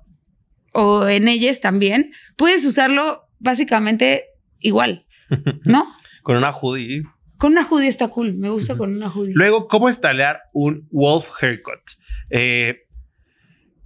o 0.74 1.08
en 1.08 1.28
ellas 1.28 1.62
también, 1.62 2.14
puedes 2.36 2.66
usarlo 2.66 3.30
básicamente 3.40 4.26
igual, 4.60 5.06
¿no? 5.64 5.88
con 6.24 6.38
una 6.38 6.52
hoodie. 6.52 7.04
Con 7.38 7.52
una 7.52 7.68
hoodie 7.70 7.90
está 7.90 8.08
cool, 8.08 8.34
me 8.36 8.50
gusta 8.50 8.78
con 8.78 8.96
una 8.96 9.10
hoodie. 9.10 9.34
Luego, 9.36 9.68
¿cómo 9.68 9.90
estalear 9.90 10.44
un 10.54 10.88
wolf 10.92 11.30
haircut? 11.42 11.82
Eh, 12.30 12.86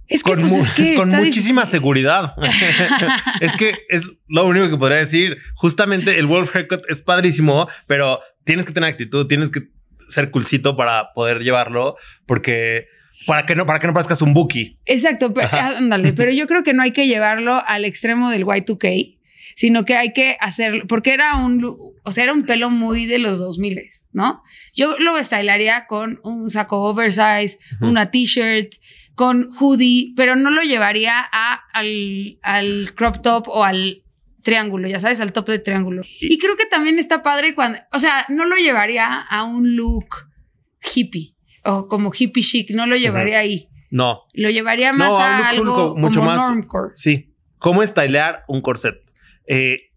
es 0.06 0.22
que, 0.22 0.30
con, 0.30 0.48
pues, 0.48 0.92
con 0.96 1.10
muchísima 1.10 1.66
seguridad. 1.66 2.34
es 3.40 3.52
que 3.54 3.74
es 3.88 4.08
lo 4.28 4.46
único 4.46 4.70
que 4.70 4.76
podría 4.76 4.98
decir. 4.98 5.38
Justamente 5.54 6.18
el 6.18 6.26
wolf 6.26 6.54
haircut 6.54 6.82
es 6.88 7.02
padrísimo, 7.02 7.68
pero 7.86 8.20
tienes 8.44 8.64
que 8.64 8.72
tener 8.72 8.88
actitud, 8.88 9.26
tienes 9.26 9.50
que 9.50 9.68
ser 10.06 10.30
coolcito 10.30 10.76
para 10.76 11.12
poder 11.12 11.42
llevarlo, 11.42 11.96
porque 12.26 12.86
para 13.26 13.44
que 13.46 13.54
no, 13.54 13.66
para 13.66 13.78
que 13.78 13.86
no 13.86 13.92
parezcas 13.92 14.22
un 14.22 14.34
Buki. 14.34 14.78
Exacto, 14.86 15.32
pero, 15.34 15.48
ándale, 15.52 16.12
pero 16.12 16.32
yo 16.32 16.46
creo 16.46 16.62
que 16.62 16.72
no 16.72 16.82
hay 16.82 16.92
que 16.92 17.06
llevarlo 17.06 17.62
al 17.66 17.84
extremo 17.84 18.30
del 18.30 18.44
Y2K, 18.44 19.18
sino 19.56 19.84
que 19.84 19.96
hay 19.96 20.12
que 20.12 20.36
hacerlo, 20.40 20.84
porque 20.86 21.12
era 21.12 21.36
un, 21.36 21.64
o 22.02 22.12
sea, 22.12 22.24
era 22.24 22.32
un 22.32 22.44
pelo 22.44 22.70
muy 22.70 23.06
de 23.06 23.18
los 23.18 23.38
2000, 23.38 23.82
¿no? 24.12 24.42
Yo 24.74 24.96
lo 24.98 25.22
stylaría 25.22 25.86
con 25.86 26.20
un 26.22 26.50
saco 26.50 26.82
oversize, 26.82 27.58
una 27.80 28.10
t-shirt, 28.10 28.74
con 29.14 29.50
hoodie, 29.58 30.12
pero 30.16 30.36
no 30.36 30.50
lo 30.50 30.62
llevaría 30.62 31.14
a, 31.32 31.60
al, 31.72 32.38
al 32.42 32.94
crop 32.94 33.20
top 33.20 33.48
o 33.48 33.64
al 33.64 34.04
triángulo, 34.42 34.88
ya 34.88 35.00
sabes, 35.00 35.20
al 35.20 35.32
top 35.32 35.48
de 35.48 35.58
triángulo. 35.58 36.02
Y 36.20 36.38
creo 36.38 36.56
que 36.56 36.66
también 36.66 37.00
está 37.00 37.22
padre 37.22 37.54
cuando, 37.54 37.80
o 37.92 37.98
sea, 37.98 38.24
no 38.28 38.44
lo 38.44 38.54
llevaría 38.56 39.12
a 39.12 39.42
un 39.42 39.74
look 39.74 40.28
hippie 40.94 41.34
o 41.68 41.86
como 41.86 42.10
hippie 42.18 42.42
chic, 42.42 42.70
no 42.70 42.86
lo 42.86 42.96
llevaría 42.96 43.40
ahí. 43.40 43.68
No. 43.90 44.22
Lo 44.32 44.50
llevaría 44.50 44.92
más 44.92 45.10
a 45.10 45.48
algo 45.48 45.94
mucho 45.96 46.20
como 46.20 46.32
más. 46.32 46.52
Sí. 46.94 47.34
¿Cómo 47.58 47.84
stylear 47.84 48.44
un 48.48 48.60
corset? 48.62 48.94
Eh, 49.46 49.90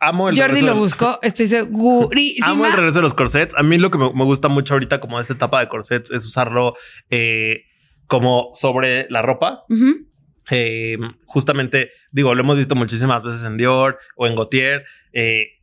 amo 0.00 0.28
el 0.28 0.38
Jordi 0.38 0.60
lo 0.60 0.76
buscó, 0.76 1.18
estoy 1.22 1.46
segurísima. 1.46 2.48
Amo 2.48 2.66
el 2.66 2.72
regreso 2.72 2.98
de 2.98 3.02
los 3.02 3.14
corsets. 3.14 3.54
A 3.56 3.62
mí 3.62 3.78
lo 3.78 3.90
que 3.90 3.98
me, 3.98 4.08
gusta 4.08 4.48
mucho 4.48 4.74
ahorita 4.74 5.00
como 5.00 5.18
esta 5.18 5.32
etapa 5.32 5.60
de 5.60 5.68
corsets 5.68 6.10
es 6.10 6.24
usarlo 6.26 6.74
eh, 7.10 7.64
como 8.06 8.50
sobre 8.52 9.06
la 9.08 9.22
ropa. 9.22 9.64
Eh, 10.50 10.98
justamente, 11.24 11.90
digo, 12.12 12.34
lo 12.34 12.42
hemos 12.42 12.56
visto 12.56 12.74
muchísimas 12.74 13.24
veces 13.24 13.44
en 13.46 13.56
Dior 13.56 13.98
o 14.16 14.26
en 14.26 14.34
Gautier. 14.34 14.84
Eh, 15.12 15.55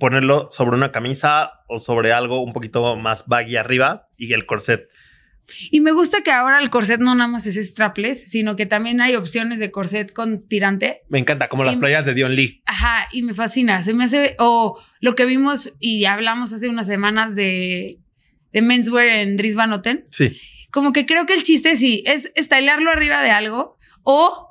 ponerlo 0.00 0.48
sobre 0.50 0.76
una 0.76 0.90
camisa 0.90 1.52
o 1.68 1.78
sobre 1.78 2.12
algo 2.12 2.42
un 2.42 2.52
poquito 2.52 2.96
más 2.96 3.26
baggy 3.28 3.56
arriba 3.56 4.08
y 4.16 4.32
el 4.32 4.46
corset. 4.46 4.88
Y 5.70 5.80
me 5.80 5.92
gusta 5.92 6.22
que 6.22 6.30
ahora 6.30 6.60
el 6.60 6.70
corset 6.70 7.00
no 7.00 7.14
nada 7.14 7.28
más 7.28 7.46
es 7.46 7.56
strapless, 7.56 8.30
sino 8.30 8.56
que 8.56 8.66
también 8.66 9.00
hay 9.00 9.14
opciones 9.16 9.58
de 9.58 9.70
corset 9.70 10.12
con 10.12 10.46
tirante. 10.46 11.02
Me 11.08 11.18
encanta, 11.18 11.48
como 11.48 11.64
las 11.64 11.76
playas 11.76 12.04
de 12.04 12.14
Dion 12.14 12.34
Lee. 12.34 12.62
Ajá, 12.66 13.08
y 13.12 13.22
me 13.22 13.34
fascina. 13.34 13.82
Se 13.82 13.94
me 13.94 14.04
hace, 14.04 14.36
o 14.38 14.80
lo 15.00 15.14
que 15.14 15.24
vimos 15.24 15.72
y 15.78 16.04
hablamos 16.04 16.52
hace 16.52 16.68
unas 16.68 16.86
semanas 16.86 17.34
de, 17.34 17.98
de 18.52 18.62
menswear 18.62 19.08
en 19.08 19.36
Dries 19.36 19.54
Van 19.54 19.70
Noten. 19.70 20.04
Sí. 20.08 20.36
Como 20.70 20.92
que 20.92 21.06
creo 21.06 21.26
que 21.26 21.34
el 21.34 21.42
chiste 21.42 21.76
sí 21.76 22.04
es 22.06 22.30
estilarlo 22.36 22.90
arriba 22.90 23.22
de 23.22 23.30
algo 23.30 23.76
o 24.02 24.48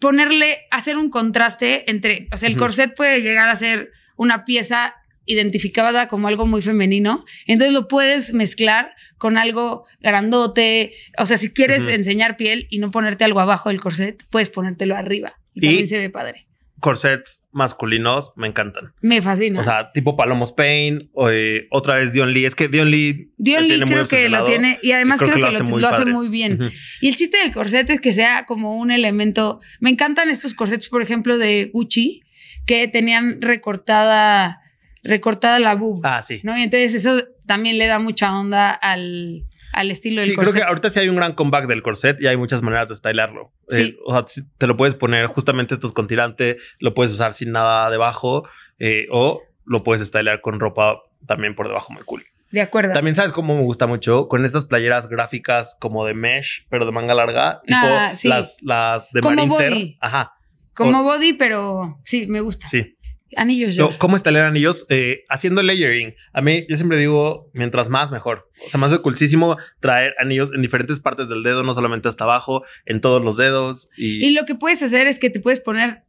ponerle, 0.00 0.60
hacer 0.70 0.96
un 0.96 1.10
contraste 1.10 1.90
entre, 1.90 2.28
o 2.32 2.36
sea, 2.36 2.48
el 2.48 2.56
corset 2.56 2.94
puede 2.94 3.20
llegar 3.20 3.48
a 3.48 3.56
ser 3.56 3.90
una 4.16 4.44
pieza 4.44 4.94
identificada 5.26 6.08
como 6.08 6.28
algo 6.28 6.46
muy 6.46 6.62
femenino, 6.62 7.24
entonces 7.46 7.72
lo 7.72 7.88
puedes 7.88 8.32
mezclar 8.32 8.92
con 9.16 9.38
algo 9.38 9.86
grandote, 10.00 10.92
o 11.16 11.24
sea, 11.24 11.38
si 11.38 11.50
quieres 11.50 11.88
enseñar 11.88 12.36
piel 12.36 12.66
y 12.68 12.78
no 12.78 12.90
ponerte 12.90 13.24
algo 13.24 13.40
abajo 13.40 13.70
del 13.70 13.80
corset, 13.80 14.22
puedes 14.28 14.50
ponértelo 14.50 14.96
arriba 14.96 15.38
y, 15.54 15.62
también 15.62 15.88
se 15.88 15.98
ve 15.98 16.10
padre. 16.10 16.46
Corsets 16.80 17.42
masculinos 17.50 18.34
me 18.36 18.46
encantan. 18.46 18.92
Me 19.00 19.22
fascina. 19.22 19.60
O 19.60 19.64
sea, 19.64 19.90
tipo 19.92 20.16
Palomos 20.16 20.52
Pain 20.52 21.08
o 21.14 21.30
eh, 21.30 21.66
otra 21.70 21.94
vez 21.94 22.12
Dion 22.12 22.34
Lee. 22.34 22.44
Es 22.44 22.54
que 22.54 22.68
Dion 22.68 22.90
Lee. 22.90 23.32
Dion 23.38 23.66
Lee 23.66 23.80
creo 23.80 24.06
que 24.06 24.28
lo 24.28 24.44
tiene 24.44 24.78
y 24.82 24.92
además 24.92 25.20
creo, 25.20 25.32
que, 25.32 25.38
lo, 25.38 25.46
hace, 25.46 25.62
muy, 26.04 26.28
bien. 26.28 26.72
Y 27.00 27.08
el 27.08 27.16
chiste 27.16 27.38
del 27.38 27.52
corset 27.52 27.88
es 27.88 28.02
que 28.02 28.12
sea 28.12 28.44
como 28.44 28.76
un 28.76 28.90
elemento. 28.90 29.60
Me 29.80 29.88
encantan 29.88 30.28
estos 30.28 30.52
corsets, 30.52 30.90
por 30.90 31.00
ejemplo, 31.00 31.38
de 31.38 31.70
Gucci, 31.72 32.23
que 32.66 32.88
tenían 32.88 33.40
recortada, 33.40 34.60
recortada 35.02 35.58
la 35.58 35.74
boob. 35.74 36.00
Ah, 36.04 36.22
sí. 36.22 36.40
¿no? 36.42 36.56
Y 36.56 36.62
entonces 36.62 36.94
eso 36.94 37.16
también 37.46 37.78
le 37.78 37.86
da 37.86 37.98
mucha 37.98 38.32
onda 38.34 38.70
al, 38.70 39.44
al 39.72 39.90
estilo 39.90 40.20
del 40.20 40.30
sí, 40.30 40.36
creo 40.36 40.52
que 40.52 40.62
ahorita 40.62 40.90
sí 40.90 41.00
hay 41.00 41.08
un 41.08 41.16
gran 41.16 41.34
comeback 41.34 41.66
del 41.66 41.82
corset 41.82 42.20
y 42.20 42.26
hay 42.26 42.36
muchas 42.36 42.62
maneras 42.62 42.88
de 42.88 42.96
stylarlo. 42.96 43.52
Sí. 43.68 43.80
Eh, 43.82 43.96
o 44.06 44.12
sea, 44.12 44.44
te 44.58 44.66
lo 44.66 44.76
puedes 44.76 44.94
poner 44.94 45.26
justamente 45.26 45.74
estos 45.74 45.92
con 45.92 46.06
tirante, 46.06 46.56
lo 46.78 46.94
puedes 46.94 47.12
usar 47.12 47.34
sin 47.34 47.52
nada 47.52 47.90
debajo 47.90 48.48
eh, 48.78 49.06
o 49.10 49.42
lo 49.64 49.82
puedes 49.82 50.06
stylar 50.06 50.40
con 50.40 50.60
ropa 50.60 51.02
también 51.26 51.54
por 51.54 51.68
debajo 51.68 51.92
muy 51.92 52.02
cool. 52.02 52.24
De 52.50 52.60
acuerdo. 52.60 52.92
También 52.92 53.16
sabes 53.16 53.32
cómo 53.32 53.56
me 53.56 53.62
gusta 53.62 53.88
mucho 53.88 54.28
con 54.28 54.44
estas 54.44 54.64
playeras 54.64 55.08
gráficas 55.08 55.76
como 55.80 56.04
de 56.04 56.14
mesh, 56.14 56.66
pero 56.70 56.86
de 56.86 56.92
manga 56.92 57.12
larga, 57.12 57.60
tipo 57.66 57.80
ah, 57.82 58.12
las, 58.22 58.62
las 58.62 59.10
de 59.10 59.20
Como 59.22 59.58
Ajá. 60.00 60.33
Como 60.74 61.02
body, 61.02 61.34
pero 61.34 62.00
sí, 62.04 62.26
me 62.26 62.40
gusta. 62.40 62.66
Sí. 62.66 62.96
Anillos 63.36 63.74
yo. 63.74 63.90
¿Cómo 63.98 64.14
estarían 64.14 64.46
anillos? 64.46 64.86
Eh, 64.90 65.24
haciendo 65.28 65.62
layering. 65.62 66.14
A 66.32 66.40
mí, 66.40 66.66
yo 66.68 66.76
siempre 66.76 66.98
digo, 66.98 67.50
mientras 67.52 67.88
más, 67.88 68.10
mejor. 68.10 68.48
O 68.64 68.68
sea, 68.68 68.78
más 68.78 68.92
de 68.92 69.02
coolísimo 69.02 69.56
traer 69.80 70.14
anillos 70.18 70.52
en 70.54 70.62
diferentes 70.62 71.00
partes 71.00 71.28
del 71.28 71.42
dedo, 71.42 71.64
no 71.64 71.74
solamente 71.74 72.08
hasta 72.08 72.24
abajo, 72.24 72.64
en 72.86 73.00
todos 73.00 73.22
los 73.22 73.36
dedos. 73.36 73.88
Y, 73.96 74.24
y 74.24 74.30
lo 74.30 74.44
que 74.44 74.54
puedes 74.54 74.82
hacer 74.82 75.08
es 75.08 75.18
que 75.18 75.30
te 75.30 75.40
puedes 75.40 75.60
poner 75.60 76.04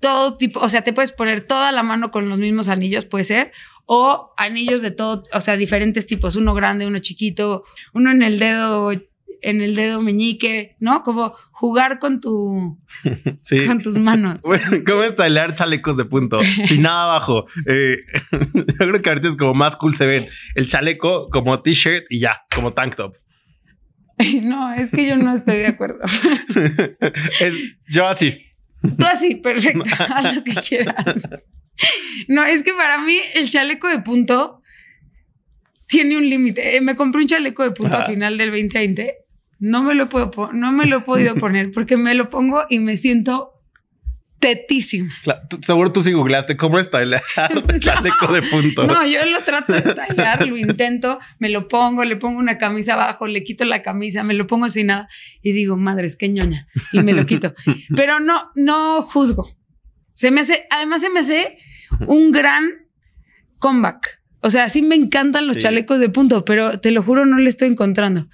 todo 0.00 0.36
tipo, 0.36 0.60
o 0.60 0.68
sea, 0.68 0.82
te 0.82 0.92
puedes 0.92 1.12
poner 1.12 1.40
toda 1.40 1.72
la 1.72 1.82
mano 1.82 2.10
con 2.10 2.28
los 2.28 2.38
mismos 2.38 2.68
anillos, 2.68 3.04
puede 3.04 3.24
ser, 3.24 3.52
o 3.86 4.32
anillos 4.36 4.82
de 4.82 4.90
todo, 4.90 5.24
o 5.32 5.40
sea, 5.40 5.56
diferentes 5.56 6.06
tipos, 6.06 6.36
uno 6.36 6.54
grande, 6.54 6.86
uno 6.86 6.98
chiquito, 6.98 7.64
uno 7.94 8.10
en 8.10 8.22
el 8.22 8.38
dedo 8.38 8.90
en 9.42 9.60
el 9.60 9.74
dedo 9.74 10.00
meñique, 10.02 10.76
¿no? 10.80 11.02
Como 11.02 11.34
jugar 11.52 11.98
con 11.98 12.20
tu 12.20 12.78
sí. 13.42 13.66
con 13.66 13.80
tus 13.80 13.98
manos. 13.98 14.40
¿Cómo 14.86 15.02
estilar 15.02 15.54
chalecos 15.54 15.96
de 15.96 16.04
punto? 16.04 16.40
Sin 16.64 16.82
nada 16.82 17.04
abajo. 17.04 17.46
Eh, 17.66 17.98
yo 18.32 18.76
creo 18.76 19.02
que 19.02 19.08
ahorita 19.08 19.28
es 19.28 19.36
como 19.36 19.54
más 19.54 19.76
cool 19.76 19.94
se 19.94 20.06
ven 20.06 20.26
el 20.54 20.66
chaleco 20.66 21.28
como 21.30 21.60
t-shirt 21.62 22.06
y 22.10 22.20
ya, 22.20 22.42
como 22.54 22.72
tank 22.72 22.94
top. 22.94 23.16
No, 24.42 24.72
es 24.72 24.90
que 24.90 25.06
yo 25.06 25.16
no 25.16 25.36
estoy 25.36 25.58
de 25.58 25.66
acuerdo. 25.68 26.00
es 27.40 27.54
yo 27.88 28.06
así. 28.06 28.46
Tú 28.82 29.06
así, 29.06 29.36
perfecto. 29.36 29.84
Haz 30.08 30.34
lo 30.34 30.44
que 30.44 30.54
quieras. 30.54 31.28
No, 32.26 32.44
es 32.44 32.64
que 32.64 32.72
para 32.72 32.98
mí 32.98 33.16
el 33.34 33.48
chaleco 33.48 33.86
de 33.88 34.00
punto 34.00 34.60
tiene 35.86 36.16
un 36.16 36.28
límite. 36.28 36.76
Eh, 36.76 36.80
me 36.80 36.94
compré 36.94 37.22
un 37.22 37.28
chaleco 37.28 37.62
de 37.62 37.70
punto 37.70 37.96
a 37.96 38.04
final 38.04 38.36
del 38.36 38.50
2020 38.50 39.14
no 39.58 39.82
me 39.82 39.94
lo 39.94 40.08
puedo 40.08 40.30
no 40.52 40.72
me 40.72 40.86
lo 40.86 40.98
he 40.98 41.00
podido 41.00 41.34
poner 41.40 41.70
porque 41.72 41.96
me 41.96 42.14
lo 42.14 42.30
pongo 42.30 42.64
y 42.68 42.78
me 42.78 42.96
siento 42.96 43.58
tetísimo. 44.38 45.10
seguro 45.62 45.92
tú 45.92 46.02
sí 46.02 46.12
googleaste 46.12 46.56
cómo 46.56 46.78
estilar 46.78 47.20
el 47.68 47.80
chaleco 47.80 48.32
de 48.32 48.42
punto. 48.42 48.86
No, 48.86 49.04
yo 49.06 49.24
lo 49.26 49.40
trato 49.40 49.72
de 49.72 49.78
estilar, 49.80 50.46
lo 50.46 50.56
intento, 50.56 51.18
me 51.38 51.48
lo 51.48 51.68
pongo, 51.68 52.04
le 52.04 52.16
pongo 52.16 52.38
una 52.38 52.58
camisa 52.58 52.94
abajo, 52.94 53.26
le 53.26 53.42
quito 53.42 53.64
la 53.64 53.82
camisa, 53.82 54.24
me 54.24 54.34
lo 54.34 54.46
pongo 54.46 54.68
sin 54.68 54.88
nada 54.88 55.08
y 55.42 55.52
digo, 55.52 55.76
madre, 55.76 56.06
es 56.06 56.16
que 56.16 56.28
ñoña 56.28 56.68
y 56.92 57.00
me 57.02 57.12
lo 57.12 57.26
quito. 57.26 57.54
Pero 57.96 58.20
no, 58.20 58.50
no 58.54 59.02
juzgo. 59.02 59.56
Se 60.14 60.30
me 60.30 60.40
hace, 60.40 60.66
además 60.70 61.00
se 61.00 61.10
me 61.10 61.20
hace 61.20 61.58
un 62.06 62.30
gran 62.30 62.64
comeback. 63.58 64.20
O 64.40 64.50
sea, 64.50 64.68
sí 64.68 64.82
me 64.82 64.94
encantan 64.94 65.48
los 65.48 65.58
chalecos 65.58 65.98
de 65.98 66.10
punto, 66.10 66.44
pero 66.44 66.78
te 66.78 66.92
lo 66.92 67.02
juro, 67.02 67.26
no 67.26 67.38
le 67.38 67.50
estoy 67.50 67.68
encontrando. 67.68 68.28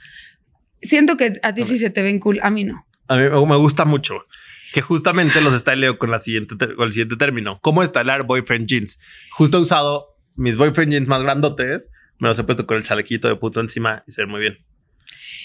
Siento 0.84 1.16
que 1.16 1.38
a 1.42 1.52
ti 1.54 1.64
sí 1.64 1.78
se 1.78 1.90
te 1.90 2.02
ven 2.02 2.20
cool, 2.20 2.38
a 2.42 2.50
mí 2.50 2.64
no. 2.64 2.86
A 3.08 3.16
mí 3.16 3.22
me 3.22 3.56
gusta 3.56 3.84
mucho 3.84 4.26
que 4.72 4.80
justamente 4.80 5.40
los 5.40 5.54
estyleo 5.54 5.98
con, 5.98 6.10
la 6.10 6.18
siguiente 6.18 6.56
con 6.56 6.86
el 6.86 6.92
siguiente 6.92 7.16
término. 7.16 7.58
¿Cómo 7.62 7.82
estilar 7.82 8.24
boyfriend 8.24 8.66
jeans? 8.66 8.98
Justo 9.30 9.58
he 9.58 9.60
usado 9.60 10.16
mis 10.36 10.56
boyfriend 10.56 10.92
jeans 10.92 11.08
más 11.08 11.22
grandotes, 11.22 11.90
me 12.18 12.28
los 12.28 12.38
he 12.38 12.44
puesto 12.44 12.66
con 12.66 12.76
el 12.76 12.82
chalequito 12.82 13.28
de 13.28 13.36
puto 13.36 13.60
encima 13.60 14.04
y 14.06 14.12
se 14.12 14.22
ven 14.22 14.30
muy 14.30 14.40
bien. 14.40 14.58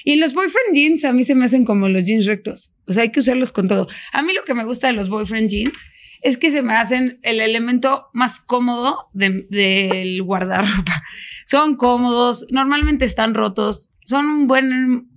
Y 0.04 0.16
los 0.16 0.34
boyfriend 0.34 0.74
jeans 0.74 1.06
a 1.06 1.14
mí 1.14 1.24
se 1.24 1.36
me 1.36 1.46
hacen 1.46 1.66
como 1.66 1.90
los 1.90 2.06
jeans 2.06 2.26
rectos. 2.26 2.72
O 2.88 2.94
sea, 2.94 3.04
hay 3.04 3.12
que 3.12 3.20
usarlos 3.20 3.52
con 3.52 3.68
todo. 3.68 3.88
A 4.14 4.22
mí 4.22 4.34
lo 4.34 4.44
que 4.44 4.54
me 4.54 4.64
gusta 4.64 4.88
de 4.88 4.94
los 4.94 5.10
boyfriend 5.10 5.50
jeans 5.50 5.86
es 6.22 6.38
que 6.38 6.52
se 6.52 6.62
me 6.62 6.74
hacen 6.74 7.20
el 7.22 7.40
elemento 7.40 8.08
más 8.14 8.40
cómodo 8.40 9.10
del 9.14 10.22
guardarropa. 10.24 11.04
Son 11.46 11.76
cómodos, 11.76 12.46
normalmente 12.52 13.06
están 13.06 13.34
rotos, 13.34 13.92
son 14.06 14.26
un 14.26 14.48
buen 14.48 15.09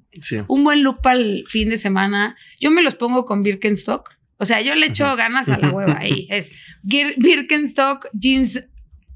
un 0.49 0.65
buen 0.65 0.83
look 0.83 1.01
para 1.03 1.19
el 1.19 1.45
fin 1.49 1.69
de 1.71 1.79
semana. 1.79 2.37
Yo 2.61 2.71
me 2.71 2.83
los 2.83 2.95
pongo 2.95 3.25
con 3.25 3.43
Birkenstock. 3.43 4.11
O 4.37 4.45
sea, 4.45 4.61
yo 4.61 4.75
le 4.75 4.87
echo 4.87 5.05
ganas 5.17 5.49
a 5.49 5.59
la 5.59 5.71
hueva 5.71 5.99
ahí. 6.01 6.27
Es 6.31 6.51
Birkenstock, 6.83 8.09
jeans, 8.13 8.63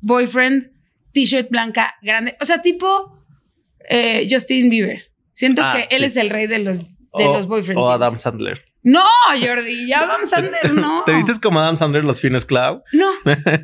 boyfriend, 0.00 0.70
t-shirt 1.12 1.50
blanca, 1.50 1.96
grande. 2.00 2.36
O 2.40 2.44
sea, 2.44 2.62
tipo 2.62 3.24
eh, 3.88 4.26
Justin 4.30 4.70
Bieber. 4.70 5.10
Siento 5.34 5.62
ah, 5.64 5.74
que 5.74 5.94
él 5.94 6.04
es 6.04 6.16
el 6.16 6.30
rey 6.30 6.46
de 6.46 6.60
los, 6.60 6.78
de 6.78 7.24
los 7.24 7.46
boyfriend. 7.46 7.78
O 7.78 7.90
Adam 7.90 8.16
Sandler. 8.16 8.64
No, 8.86 9.02
Jordi, 9.44 9.88
ya 9.88 10.04
Adam 10.04 10.26
Sandler 10.26 10.72
no. 10.72 11.02
¿Te 11.04 11.12
viste 11.12 11.32
como 11.42 11.58
Adam 11.58 11.76
Sandler 11.76 12.04
los 12.04 12.20
fines 12.20 12.44
club? 12.44 12.84
No, 12.92 13.10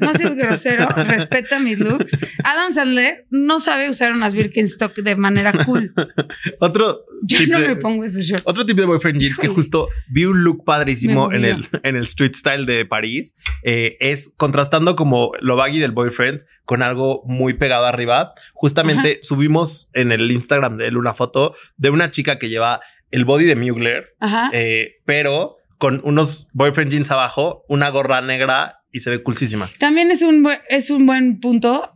no 0.01 0.15
seas 0.15 0.35
grosero, 0.37 0.89
respeta 0.89 1.61
mis 1.61 1.79
looks. 1.79 2.19
Adam 2.43 2.73
Sandler 2.73 3.25
no 3.31 3.61
sabe 3.61 3.89
usar 3.89 4.15
unas 4.15 4.35
Birkenstock 4.35 4.97
de 4.97 5.15
manera 5.15 5.53
cool. 5.65 5.95
Otro 6.59 7.05
Yo 7.23 7.39
no 7.47 7.61
me 7.61 7.77
pongo 7.77 8.03
esos 8.03 8.25
shorts. 8.25 8.43
Otro 8.45 8.67
tipo 8.67 8.81
de 8.81 8.89
boyfriend 8.89 9.21
jeans 9.21 9.39
que 9.39 9.47
justo 9.47 9.89
vi 10.11 10.25
un 10.25 10.43
look 10.43 10.65
padrísimo 10.65 11.33
en 11.33 11.45
el, 11.45 11.69
en 11.85 11.95
el 11.95 12.03
street 12.03 12.35
style 12.35 12.67
de 12.67 12.85
París 12.85 13.37
eh, 13.63 13.97
es 14.01 14.35
contrastando 14.37 14.97
como 14.97 15.31
lo 15.41 15.55
baggy 15.55 15.79
del 15.79 15.93
boyfriend 15.93 16.45
con 16.65 16.83
algo 16.83 17.23
muy 17.27 17.55
pegado 17.55 17.87
arriba. 17.87 18.35
Justamente 18.55 19.21
subimos 19.23 19.89
en 19.93 20.11
el 20.11 20.29
Instagram 20.33 20.79
de 20.79 20.89
él 20.89 20.97
una 20.97 21.15
foto 21.15 21.55
de 21.77 21.91
una 21.91 22.11
chica 22.11 22.41
que 22.41 22.49
lleva 22.49 22.81
el 23.13 23.25
body 23.25 23.45
de 23.45 23.57
Mugler, 23.57 24.17
eh, 24.53 24.97
pero 25.05 25.57
con 25.79 26.01
unos 26.05 26.49
boyfriend 26.53 26.91
jeans 26.91 27.11
abajo, 27.11 27.65
una 27.69 27.91
gorra 27.91 28.21
negra 28.21 28.81
y 28.91 29.01
se 29.01 29.11
ve 29.11 29.23
coolísima. 29.23 29.71
También 29.79 30.11
es 30.11 30.23
un, 30.23 30.49
es 30.69 30.91
un 30.91 31.07
buen 31.07 31.39
punto 31.41 31.93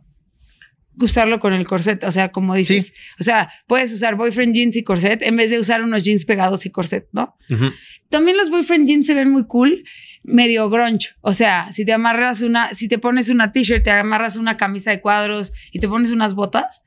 usarlo 0.99 1.39
con 1.39 1.53
el 1.53 1.65
corset, 1.67 2.03
o 2.03 2.11
sea, 2.11 2.31
como 2.31 2.55
dices, 2.55 2.91
o 3.19 3.23
sea, 3.23 3.49
puedes 3.67 3.93
usar 3.93 4.15
boyfriend 4.15 4.55
jeans 4.55 4.75
y 4.75 4.83
corset 4.83 5.21
en 5.21 5.35
vez 5.35 5.49
de 5.49 5.59
usar 5.59 5.83
unos 5.83 6.03
jeans 6.03 6.25
pegados 6.25 6.65
y 6.65 6.71
corset, 6.71 7.07
¿no? 7.11 7.35
También 8.09 8.37
los 8.37 8.49
boyfriend 8.49 8.87
jeans 8.87 9.05
se 9.05 9.13
ven 9.13 9.29
muy 9.29 9.45
cool, 9.45 9.83
medio 10.23 10.69
grunge, 10.69 11.09
o 11.21 11.33
sea, 11.33 11.71
si 11.71 11.85
te 11.85 11.93
amarras 11.93 12.41
una, 12.41 12.73
si 12.73 12.87
te 12.87 12.97
pones 12.97 13.29
una 13.29 13.51
t-shirt, 13.51 13.83
te 13.83 13.91
amarras 13.91 14.37
una 14.37 14.57
camisa 14.57 14.91
de 14.91 14.99
cuadros 14.99 15.53
y 15.71 15.79
te 15.79 15.87
pones 15.87 16.11
unas 16.11 16.33
botas, 16.33 16.83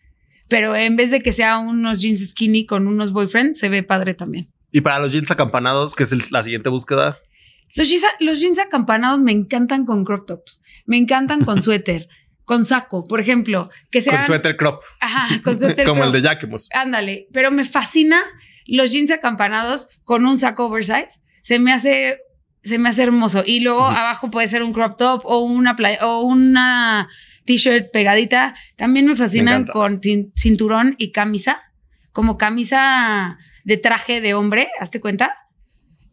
pero 0.50 0.74
en 0.76 0.96
vez 0.96 1.10
de 1.10 1.22
que 1.22 1.32
sea 1.32 1.58
unos 1.58 2.02
jeans 2.02 2.28
skinny 2.28 2.66
con 2.66 2.86
unos 2.88 3.12
boyfriends, 3.12 3.58
se 3.58 3.70
ve 3.70 3.82
padre 3.82 4.12
también. 4.12 4.50
Y 4.72 4.82
para 4.82 4.98
los 4.98 5.12
jeans 5.12 5.30
acampanados, 5.30 5.94
que 5.94 6.02
es 6.02 6.30
la 6.30 6.42
siguiente 6.42 6.68
búsqueda. 6.68 7.18
Los 7.74 7.88
jeans, 7.88 8.04
los 8.18 8.40
jeans 8.40 8.58
acampanados 8.58 9.20
me 9.20 9.32
encantan 9.32 9.86
con 9.86 10.04
crop 10.04 10.26
tops, 10.26 10.60
me 10.84 10.98
encantan 10.98 11.44
con 11.44 11.62
suéter, 11.62 12.08
con 12.44 12.66
saco, 12.66 13.04
por 13.04 13.20
ejemplo, 13.20 13.70
que 13.90 14.02
sean... 14.02 14.16
Con 14.16 14.26
suéter 14.26 14.56
crop. 14.56 14.82
Ajá, 15.00 15.40
con 15.42 15.56
suéter 15.56 15.86
Como 15.86 16.04
el 16.04 16.12
de 16.12 16.20
Jacquemus. 16.20 16.68
Ándale, 16.72 17.28
pero 17.32 17.52
me 17.52 17.64
fascina 17.64 18.22
los 18.66 18.90
jeans 18.90 19.12
acampanados 19.12 19.88
con 20.04 20.26
un 20.26 20.36
saco 20.36 20.66
oversize. 20.66 21.20
Se 21.42 21.60
me 21.60 21.72
hace, 21.72 22.18
se 22.64 22.78
me 22.78 22.88
hace 22.88 23.04
hermoso. 23.04 23.44
Y 23.46 23.60
luego 23.60 23.84
abajo 23.84 24.32
puede 24.32 24.48
ser 24.48 24.64
un 24.64 24.72
crop 24.72 24.98
top 24.98 25.22
o 25.24 25.38
una 25.38 25.76
playa, 25.76 26.04
o 26.06 26.22
una 26.22 27.08
t-shirt 27.50 27.90
pegadita. 27.92 28.54
También 28.76 29.06
me 29.06 29.16
fascinan 29.16 29.66
con 29.66 30.00
cin- 30.00 30.30
cinturón 30.36 30.94
y 30.98 31.10
camisa, 31.10 31.60
como 32.12 32.38
camisa 32.38 33.38
de 33.64 33.76
traje 33.76 34.20
de 34.20 34.34
hombre, 34.34 34.68
hazte 34.78 35.00
cuenta, 35.00 35.34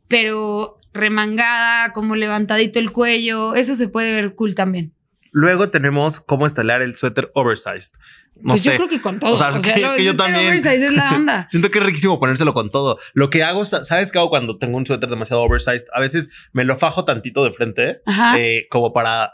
pero 0.08 0.78
remangada, 0.93 1.93
como 1.93 2.15
levantadito 2.15 2.80
el 2.80 2.91
cuello. 2.91 3.54
Eso 3.56 3.76
se 3.76 3.88
puede 3.88 4.12
ver 4.13 4.34
cool 4.36 4.56
también. 4.56 4.93
Luego 5.32 5.69
tenemos 5.69 6.19
cómo 6.19 6.45
estelar 6.47 6.82
el 6.82 6.95
suéter 6.95 7.30
oversized. 7.36 7.91
No 8.39 8.54
pues 8.54 8.63
sé. 8.63 8.71
yo 8.71 8.76
creo 8.78 8.88
que 8.88 9.02
con 9.02 9.19
todo. 9.19 9.34
O 9.34 9.38
sea, 9.38 9.50
es 9.50 9.60
que- 9.60 9.80
lo 9.80 9.89
es 9.91 9.97
que 9.97 10.04
yo 10.04 10.15
también. 10.15 10.47
Oversize 10.47 10.86
es 10.88 10.93
la 10.93 11.12
onda. 11.12 11.45
Siento 11.50 11.69
que 11.69 11.80
es 11.80 11.86
riquísimo 11.86 12.19
ponérselo 12.19 12.54
con 12.54 12.71
todo. 12.71 12.97
Lo 13.13 13.30
que 13.30 13.43
hago, 13.43 13.63
¿sabes 13.65 14.12
qué 14.12 14.17
hago 14.17 14.30
cuando 14.30 14.58
tengo 14.58 14.78
un 14.78 14.86
suéter 14.86 15.10
demasiado 15.10 15.43
oversized? 15.43 15.86
A 15.93 16.00
veces 16.00 16.50
me 16.54 16.63
lo 16.63 16.78
fajo 16.78 17.06
tantito 17.06 17.43
de 17.43 17.52
frente, 17.52 18.02
eh, 18.38 18.65
como 18.71 18.93
para 18.93 19.32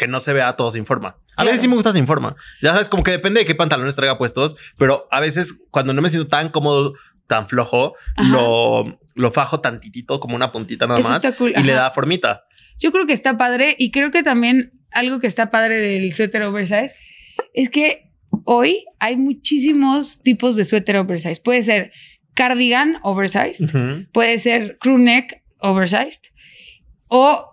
que 0.00 0.08
no 0.08 0.18
se 0.18 0.32
vea 0.32 0.56
todo 0.56 0.70
sin 0.70 0.86
forma. 0.86 1.08
A 1.10 1.34
Claro. 1.36 1.48
veces 1.50 1.60
sí 1.62 1.68
me 1.68 1.74
gusta 1.74 1.92
sin 1.92 2.06
forma. 2.06 2.34
Ya 2.62 2.72
sabes, 2.72 2.88
como 2.88 3.02
que 3.02 3.10
depende 3.10 3.40
de 3.40 3.46
qué 3.46 3.54
pantalones 3.54 3.94
traiga 3.94 4.16
puestos, 4.18 4.56
pero 4.78 5.06
a 5.10 5.20
veces 5.20 5.54
cuando 5.70 5.92
no 5.92 6.00
me 6.02 6.08
siento 6.08 6.28
tan 6.28 6.48
cómodo, 6.48 6.94
tan 7.26 7.46
flojo, 7.46 7.94
Ajá. 8.16 8.28
lo, 8.32 8.98
lo 9.14 9.30
fajo 9.32 9.60
tantitito, 9.60 10.18
como 10.18 10.34
una 10.36 10.50
puntita 10.52 10.86
nada 10.86 11.00
Eso 11.00 11.08
más, 11.08 11.26
cool, 11.36 11.52
y 11.56 11.62
le 11.62 11.72
da 11.74 11.90
formita. 11.90 12.44
Yo 12.78 12.90
creo 12.92 13.06
que 13.06 13.12
está 13.12 13.36
padre 13.38 13.76
y 13.78 13.90
creo 13.90 14.10
que 14.10 14.22
también 14.22 14.72
algo 14.90 15.20
que 15.20 15.26
está 15.26 15.50
padre 15.50 15.76
del 15.76 16.12
suéter 16.14 16.42
oversize 16.42 16.94
es 17.54 17.68
que 17.70 18.10
hoy 18.44 18.84
hay 18.98 19.16
muchísimos 19.18 20.22
tipos 20.22 20.56
de 20.56 20.64
suéter 20.64 20.96
oversize. 20.96 21.40
Puede 21.42 21.62
ser 21.62 21.92
cardigan 22.34 22.96
oversized, 23.02 23.68
puede 24.12 24.38
ser 24.38 24.78
crew 24.78 24.98
neck 24.98 25.42
oversized 25.58 26.22
o, 27.08 27.49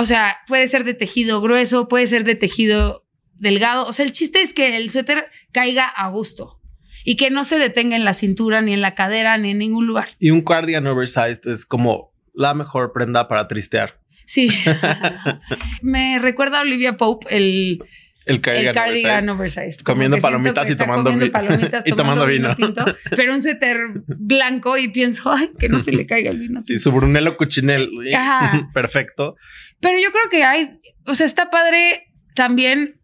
o 0.00 0.06
sea, 0.06 0.38
puede 0.46 0.66
ser 0.66 0.84
de 0.84 0.94
tejido 0.94 1.42
grueso, 1.42 1.86
puede 1.86 2.06
ser 2.06 2.24
de 2.24 2.34
tejido 2.34 3.04
delgado. 3.34 3.86
O 3.86 3.92
sea, 3.92 4.06
el 4.06 4.12
chiste 4.12 4.40
es 4.40 4.54
que 4.54 4.74
el 4.76 4.90
suéter 4.90 5.26
caiga 5.52 5.84
a 5.84 6.08
gusto 6.08 6.58
y 7.04 7.16
que 7.16 7.28
no 7.30 7.44
se 7.44 7.58
detenga 7.58 7.96
en 7.96 8.04
la 8.06 8.14
cintura, 8.14 8.62
ni 8.62 8.72
en 8.72 8.80
la 8.80 8.94
cadera, 8.94 9.36
ni 9.36 9.50
en 9.50 9.58
ningún 9.58 9.86
lugar. 9.86 10.08
Y 10.18 10.30
un 10.30 10.40
cardigan 10.40 10.86
oversized 10.86 11.46
es 11.46 11.66
como 11.66 12.14
la 12.32 12.54
mejor 12.54 12.94
prenda 12.94 13.28
para 13.28 13.46
tristear. 13.46 14.00
Sí. 14.24 14.48
Me 15.82 16.18
recuerda 16.18 16.60
a 16.60 16.62
Olivia 16.62 16.96
Pope 16.96 17.26
el, 17.36 17.84
El 18.30 18.40
cardigan, 18.40 18.68
el 18.68 18.74
cardigan 18.74 19.28
oversized. 19.28 19.80
Comiendo 19.80 20.18
palomitas 20.18 20.70
y 20.70 20.76
tomando 20.76 21.10
comiendo 21.10 21.32
palomitas, 21.32 21.82
y 21.84 21.92
tomando 21.92 22.26
vino. 22.26 22.54
tinto, 22.54 22.84
pero 23.16 23.34
un 23.34 23.42
suéter 23.42 23.78
blanco 24.06 24.78
y 24.78 24.86
pienso, 24.86 25.32
ay, 25.32 25.50
que 25.58 25.68
no 25.68 25.80
se 25.80 25.90
le 25.90 26.06
caiga 26.06 26.30
el 26.30 26.38
vino. 26.38 26.60
Sí, 26.60 26.78
su 26.78 26.92
Brunello 26.92 27.36
Cuchinel. 27.36 27.90
Ajá. 28.14 28.70
Perfecto. 28.74 29.34
Pero 29.80 29.98
yo 29.98 30.12
creo 30.12 30.30
que 30.30 30.44
hay, 30.44 30.80
o 31.06 31.14
sea, 31.16 31.26
está 31.26 31.50
padre 31.50 32.12
también, 32.36 33.00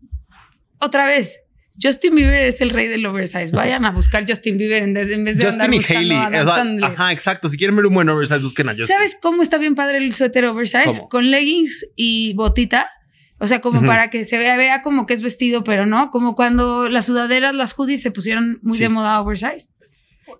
otra 0.78 1.06
vez, 1.06 1.40
Justin 1.82 2.14
Bieber 2.14 2.46
es 2.46 2.60
el 2.60 2.70
rey 2.70 2.86
del 2.86 3.04
oversize. 3.04 3.50
Vayan 3.50 3.84
a 3.84 3.90
buscar 3.90 4.24
Justin 4.28 4.58
Bieber 4.58 4.84
en 4.84 4.94
vez, 4.94 5.08
de 5.08 5.14
andar 5.16 5.70
Justin 5.70 5.74
y 5.74 5.96
Hailey. 5.96 6.16
a 6.16 6.86
ajá, 6.86 7.12
exacto. 7.12 7.48
Si 7.48 7.56
quieren 7.56 7.74
ver 7.74 7.86
un 7.86 7.94
buen 7.94 8.08
oversize, 8.08 8.40
busquen 8.40 8.68
a 8.68 8.72
Justin. 8.72 8.94
¿Sabes 8.94 9.16
cómo 9.20 9.42
está 9.42 9.58
bien 9.58 9.74
padre 9.74 9.98
el 9.98 10.14
suéter 10.14 10.44
oversize? 10.44 10.84
¿Cómo? 10.86 11.08
Con 11.08 11.30
leggings 11.30 11.84
y 11.96 12.32
botita. 12.34 12.90
O 13.38 13.46
sea, 13.46 13.60
como 13.60 13.84
para 13.86 14.08
que 14.10 14.24
se 14.24 14.38
vea, 14.38 14.56
vea 14.56 14.80
como 14.82 15.04
que 15.06 15.12
es 15.14 15.22
vestido, 15.22 15.62
pero 15.62 15.84
no. 15.86 16.10
Como 16.10 16.34
cuando 16.34 16.88
las 16.88 17.06
sudaderas, 17.06 17.54
las 17.54 17.74
hoodies 17.74 18.00
se 18.02 18.10
pusieron 18.10 18.58
muy 18.62 18.76
Sí. 18.78 18.82
de 18.84 18.88
moda 18.88 19.20
oversize. 19.20 19.68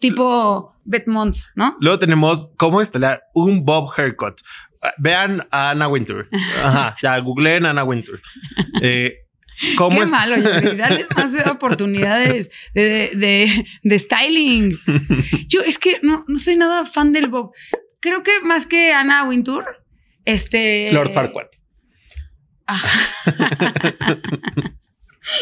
Tipo 0.01 0.75
Betmonts, 0.85 1.51
¿no? 1.55 1.77
Luego 1.81 1.99
tenemos 1.99 2.51
cómo 2.57 2.81
estelar 2.81 3.23
un 3.35 3.65
bob 3.65 3.91
haircut. 3.97 4.41
Vean 4.99 5.47
a 5.51 5.71
Anna 5.71 5.89
Wintour. 5.89 6.29
Ajá, 6.63 6.97
ya 7.03 7.19
googleen 7.19 7.67
Anna 7.67 7.85
Wintour. 7.85 8.21
Eh, 8.83 9.15
¿Cómo 9.77 9.97
Qué 9.99 10.05
es? 10.05 10.11
malo. 10.11 10.37
Dale 10.41 11.07
más 11.17 11.33
oportunidades 11.47 12.51
de, 12.75 13.11
de- 13.15 13.65
de 13.83 13.99
styling. 13.99 14.77
Yo 15.49 15.61
es 15.63 15.79
que 15.79 15.99
no, 16.03 16.25
no 16.29 16.39
soy 16.39 16.57
nada 16.57 16.85
fan 16.85 17.13
del 17.13 17.29
Bob. 17.29 17.53
Creo 18.01 18.23
que 18.23 18.33
más 18.45 18.67
que 18.67 18.93
Ana 18.93 19.25
Wintour, 19.25 19.65
este. 20.25 20.91
Lord 20.93 21.13
Farquaad. 21.13 21.47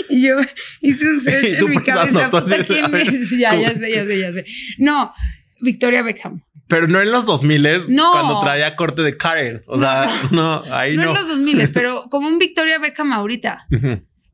Y 0.08 0.22
yo 0.26 0.37
hice 0.80 1.06
un 1.10 1.20
search 1.20 1.52
en 1.58 1.70
mi 1.70 1.76
cabeza. 1.78 2.30
puta, 2.30 2.64
¿Quién 2.64 2.90
ver, 2.90 3.08
es? 3.08 3.30
Ya, 3.30 3.50
¿cómo? 3.50 3.62
ya 3.62 3.74
sé, 3.74 3.92
ya 3.92 4.04
sé, 4.04 4.18
ya 4.20 4.32
sé. 4.32 4.44
No, 4.78 5.12
Victoria 5.60 6.02
Beckham. 6.02 6.42
Pero 6.68 6.88
no 6.88 7.00
en 7.00 7.10
los 7.10 7.26
2000 7.26 7.68
No. 7.90 8.10
cuando 8.12 8.40
traía 8.40 8.74
corte 8.76 9.02
de 9.02 9.16
Karen. 9.16 9.62
O 9.66 9.78
sea, 9.78 10.06
no, 10.30 10.62
ahí 10.72 10.96
No, 10.96 11.04
no. 11.04 11.08
en 11.10 11.14
los 11.16 11.28
2000, 11.28 11.70
pero 11.74 12.04
como 12.10 12.28
un 12.28 12.38
Victoria 12.38 12.78
Beckham 12.78 13.12
ahorita. 13.12 13.66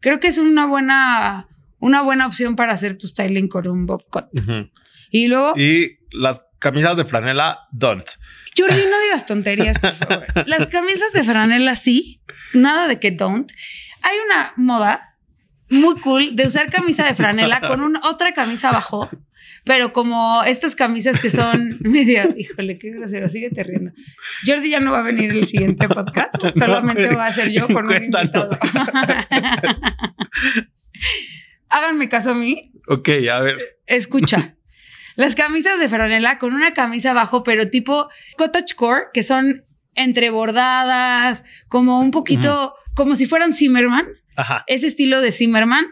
Creo 0.00 0.20
que 0.20 0.28
es 0.28 0.38
una 0.38 0.66
buena, 0.66 1.48
una 1.80 2.02
buena 2.02 2.26
opción 2.26 2.54
para 2.54 2.72
hacer 2.72 2.96
tu 2.96 3.08
styling 3.08 3.48
con 3.48 3.66
un 3.66 3.86
bob 3.86 4.04
cut. 4.08 4.26
Y 5.10 5.26
luego, 5.26 5.54
Y 5.58 5.98
las 6.12 6.44
camisas 6.60 6.96
de 6.96 7.04
franela, 7.04 7.58
don't. 7.72 8.04
Jordi, 8.60 8.82
no 8.90 9.00
digas 9.02 9.26
tonterías, 9.26 9.78
por 9.78 9.94
favor. 9.94 10.26
Las 10.46 10.66
camisas 10.66 11.12
de 11.12 11.24
franela 11.24 11.74
sí, 11.74 12.20
nada 12.52 12.88
de 12.88 12.98
que 12.98 13.10
don't. 13.10 13.50
Hay 14.02 14.16
una 14.26 14.52
moda 14.56 15.16
muy 15.68 15.94
cool 16.00 16.36
de 16.36 16.46
usar 16.46 16.70
camisa 16.70 17.04
de 17.04 17.14
franela 17.14 17.60
con 17.60 17.82
una, 17.82 18.00
otra 18.04 18.34
camisa 18.34 18.70
abajo, 18.70 19.08
pero 19.64 19.92
como 19.92 20.42
estas 20.44 20.74
camisas 20.74 21.18
que 21.18 21.30
son 21.30 21.76
medio, 21.80 22.34
híjole, 22.36 22.78
qué 22.78 22.90
grosero, 22.90 23.28
síguete 23.28 23.62
riendo. 23.62 23.92
Jordi 24.46 24.70
ya 24.70 24.80
no 24.80 24.92
va 24.92 24.98
a 24.98 25.02
venir 25.02 25.30
el 25.30 25.46
siguiente 25.46 25.88
podcast, 25.88 26.34
solamente 26.58 27.10
No, 27.10 27.16
va 27.16 27.26
a 27.26 27.32
ser 27.32 27.50
yo 27.50 27.66
con 27.68 27.86
un 27.86 27.96
invitado. 27.96 28.44
Háganme 31.68 32.08
caso 32.08 32.32
a 32.32 32.34
mí, 32.34 32.70
Ok, 32.92 33.08
a 33.30 33.40
ver. 33.40 33.78
Escucha. 33.86 34.56
Las 35.16 35.34
camisas 35.34 35.78
de 35.80 35.88
franela 35.88 36.38
con 36.38 36.54
una 36.54 36.72
camisa 36.74 37.10
abajo, 37.12 37.42
pero 37.42 37.68
tipo 37.68 38.08
cottagecore, 38.36 39.04
que 39.12 39.22
son 39.22 39.64
entrebordadas, 39.94 41.44
como 41.68 42.00
un 42.00 42.10
poquito, 42.10 42.74
como 42.94 43.14
si 43.16 43.26
fueran 43.26 43.52
Zimmerman, 43.52 44.06
Ajá. 44.36 44.64
ese 44.66 44.86
estilo 44.86 45.20
de 45.20 45.32
Zimmerman 45.32 45.84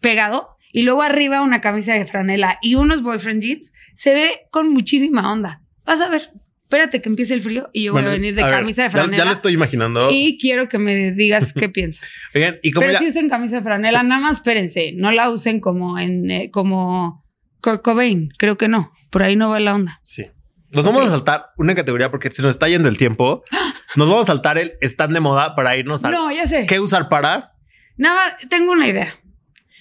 pegado, 0.00 0.50
y 0.72 0.82
luego 0.82 1.02
arriba 1.02 1.42
una 1.42 1.60
camisa 1.60 1.94
de 1.94 2.04
franela 2.06 2.58
y 2.60 2.74
unos 2.74 3.02
boyfriend 3.02 3.42
jeans, 3.42 3.72
se 3.94 4.14
ve 4.14 4.40
con 4.50 4.70
muchísima 4.72 5.32
onda. 5.32 5.62
Vas 5.86 6.00
a 6.02 6.08
ver, 6.08 6.30
espérate 6.64 7.00
que 7.00 7.08
empiece 7.08 7.32
el 7.32 7.40
frío 7.40 7.70
y 7.72 7.84
yo 7.84 7.92
voy 7.92 8.02
Bueno, 8.02 8.10
a 8.10 8.18
venir 8.18 8.34
de 8.34 8.42
a 8.42 8.46
ver, 8.46 8.54
camisa 8.56 8.82
de 8.82 8.88
ya- 8.88 8.92
franela. 8.92 9.16
Ya, 9.16 9.24
lo 9.24 9.32
estoy 9.32 9.54
imaginando. 9.54 10.08
Y 10.10 10.38
quiero 10.38 10.68
que 10.68 10.78
me 10.78 11.12
digas 11.12 11.52
qué 11.54 11.68
piensas. 11.70 12.08
Oigan, 12.34 12.58
y 12.62 12.72
como 12.72 12.82
Pero 12.86 12.92
ya- 12.92 12.98
si 12.98 13.08
usen 13.08 13.30
camisa 13.30 13.56
de 13.56 13.62
franela, 13.62 14.02
nada 14.02 14.20
más 14.20 14.36
espérense, 14.38 14.92
no 14.94 15.10
la 15.12 15.30
usen 15.30 15.60
como 15.60 15.98
en 15.98 16.30
eh, 16.30 16.50
como 16.52 17.24
Kurt 17.60 17.82
Cobain, 17.82 18.30
creo 18.38 18.56
que 18.56 18.68
no, 18.68 18.92
por 19.10 19.22
ahí 19.22 19.36
no 19.36 19.48
va 19.50 19.60
la 19.60 19.74
onda. 19.74 20.00
Sí. 20.02 20.26
Nos 20.72 20.84
vamos 20.84 21.06
a 21.06 21.10
saltar 21.10 21.50
una 21.56 21.74
categoría 21.74 22.10
porque 22.10 22.30
se 22.30 22.42
nos 22.42 22.50
está 22.50 22.68
yendo 22.68 22.88
el 22.88 22.96
tiempo. 22.98 23.42
Nos 23.96 24.08
vamos 24.08 24.24
a 24.24 24.26
saltar 24.26 24.58
el 24.58 24.74
stand 24.82 25.14
de 25.14 25.20
moda 25.20 25.54
para 25.54 25.74
irnos 25.76 26.04
a 26.04 26.10
No, 26.10 26.30
ya 26.32 26.46
sé. 26.46 26.66
qué 26.66 26.80
usar 26.80 27.08
para. 27.08 27.54
Nada 27.96 28.36
tengo 28.50 28.72
una 28.72 28.86
idea. 28.88 29.08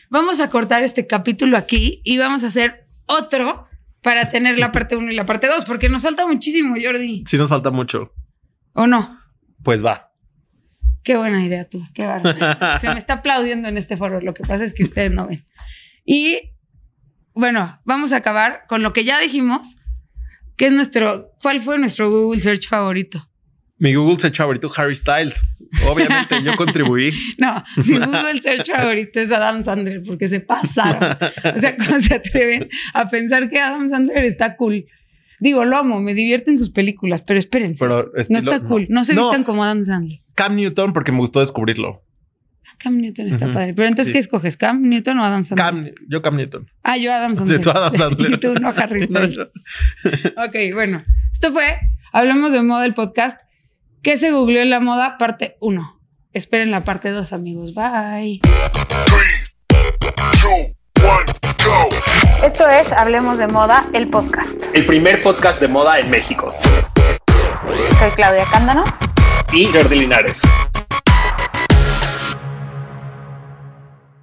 Vamos 0.09 0.39
a 0.39 0.49
cortar 0.49 0.83
este 0.83 1.05
capítulo 1.05 1.57
aquí 1.57 2.01
y 2.05 2.17
vamos 2.17 2.43
a 2.45 2.47
hacer 2.47 2.85
otro 3.07 3.67
para 4.01 4.29
tener 4.29 4.57
la 4.59 4.71
parte 4.71 4.95
1 4.95 5.11
y 5.11 5.15
la 5.15 5.25
parte 5.25 5.47
2, 5.47 5.65
porque 5.65 5.89
nos 5.89 6.03
falta 6.03 6.25
muchísimo, 6.27 6.75
Jordi. 6.81 7.23
Si 7.25 7.37
nos 7.37 7.49
falta 7.49 7.71
mucho, 7.71 8.13
¿O 8.73 8.85
no? 8.87 9.19
pues 9.63 9.83
va. 9.83 10.11
Qué 11.03 11.17
buena 11.17 11.43
idea 11.43 11.67
tú, 11.67 11.83
qué 11.93 12.05
bárbaro. 12.05 12.79
Se 12.81 12.87
me 12.89 12.99
está 12.99 13.15
aplaudiendo 13.15 13.67
en 13.67 13.77
este 13.77 13.97
foro, 13.97 14.21
lo 14.21 14.33
que 14.33 14.43
pasa 14.43 14.63
es 14.63 14.73
que 14.73 14.83
ustedes 14.83 15.11
no 15.11 15.27
ven. 15.27 15.45
Y 16.05 16.53
bueno, 17.35 17.79
vamos 17.85 18.13
a 18.13 18.17
acabar 18.17 18.63
con 18.67 18.81
lo 18.81 18.93
que 18.93 19.03
ya 19.03 19.19
dijimos, 19.19 19.75
que 20.57 20.67
es 20.67 20.71
nuestro, 20.73 21.31
¿cuál 21.41 21.59
fue 21.61 21.77
nuestro 21.77 22.09
Google 22.09 22.41
Search 22.41 22.67
favorito? 22.67 23.27
Mi 23.77 23.93
Google 23.93 24.17
Search 24.17 24.37
favorito, 24.37 24.71
Harry 24.77 24.95
Styles. 24.95 25.43
Obviamente 25.89 26.41
yo 26.43 26.55
contribuí. 26.55 27.11
No, 27.37 27.61
mi 27.85 27.97
Google 27.99 28.41
Search 28.41 28.67
favorito 28.71 29.19
es 29.19 29.31
Adam 29.31 29.63
Sandler, 29.63 30.01
porque 30.05 30.27
se 30.29 30.39
pasaron. 30.39 31.17
O 31.55 31.59
sea, 31.59 31.75
¿cómo 31.75 31.99
se 31.99 32.15
atreven 32.15 32.69
a 32.93 33.05
pensar 33.05 33.49
que 33.49 33.59
Adam 33.59 33.89
Sandler 33.89 34.23
está 34.23 34.55
cool? 34.55 34.85
Digo, 35.41 35.65
lo 35.65 35.75
amo, 35.75 35.99
me 35.99 36.13
divierten 36.13 36.57
sus 36.57 36.69
películas, 36.69 37.21
pero 37.21 37.37
espérense. 37.37 37.79
Pero 37.85 38.09
no 38.29 38.37
está 38.37 38.61
cool. 38.61 38.87
No 38.89 39.03
se 39.03 39.13
No. 39.13 39.23
vistan 39.23 39.43
como 39.43 39.65
Adam 39.65 39.83
Sandler. 39.83 40.21
Cam 40.35 40.55
Newton 40.55 40.93
porque 40.93 41.11
me 41.11 41.17
gustó 41.17 41.41
descubrirlo. 41.41 42.01
Cam 42.77 42.97
Newton 42.97 43.27
está 43.27 43.47
padre. 43.47 43.73
Pero 43.73 43.87
entonces, 43.87 44.11
¿qué 44.13 44.19
escoges? 44.19 44.57
¿Cam 44.57 44.81
Newton 44.81 45.19
o 45.19 45.25
Adam 45.25 45.43
Sandler? 45.43 45.93
Cam, 45.95 46.07
yo 46.07 46.21
Cam 46.21 46.35
Newton. 46.35 46.69
Ah, 46.83 46.97
yo 46.97 47.13
Adam 47.13 47.35
Sandler. 47.35 47.57
Sí, 47.57 47.63
tú 47.63 47.69
Adam 47.71 47.95
Sandler. 47.97 48.31
y 48.33 48.39
tú 48.39 48.53
no 48.55 48.69
Harry 48.69 49.05
ok, 49.07 50.55
bueno. 50.73 51.03
Esto 51.33 51.51
fue 51.51 51.77
Hablemos 52.11 52.51
de 52.53 52.61
Moda, 52.63 52.85
el 52.85 52.93
podcast. 52.93 53.39
¿Qué 54.01 54.17
se 54.17 54.31
googleó 54.31 54.61
en 54.61 54.69
la 54.69 54.79
moda? 54.79 55.17
Parte 55.17 55.57
1. 55.61 55.99
Esperen 56.33 56.71
la 56.71 56.83
parte 56.83 57.09
2, 57.09 57.33
amigos. 57.33 57.73
Bye. 57.73 58.41
Esto 62.43 62.69
es 62.69 62.91
Hablemos 62.91 63.39
de 63.39 63.47
Moda, 63.47 63.85
el 63.93 64.07
podcast. 64.09 64.65
El 64.75 64.85
primer 64.85 65.21
podcast 65.21 65.59
de 65.59 65.67
moda 65.67 65.99
en 65.99 66.09
México. 66.09 66.53
Soy 67.97 68.11
Claudia 68.11 68.45
Cándano. 68.51 68.83
Y 69.51 69.65
Jordi 69.65 69.99
Linares. 70.01 70.41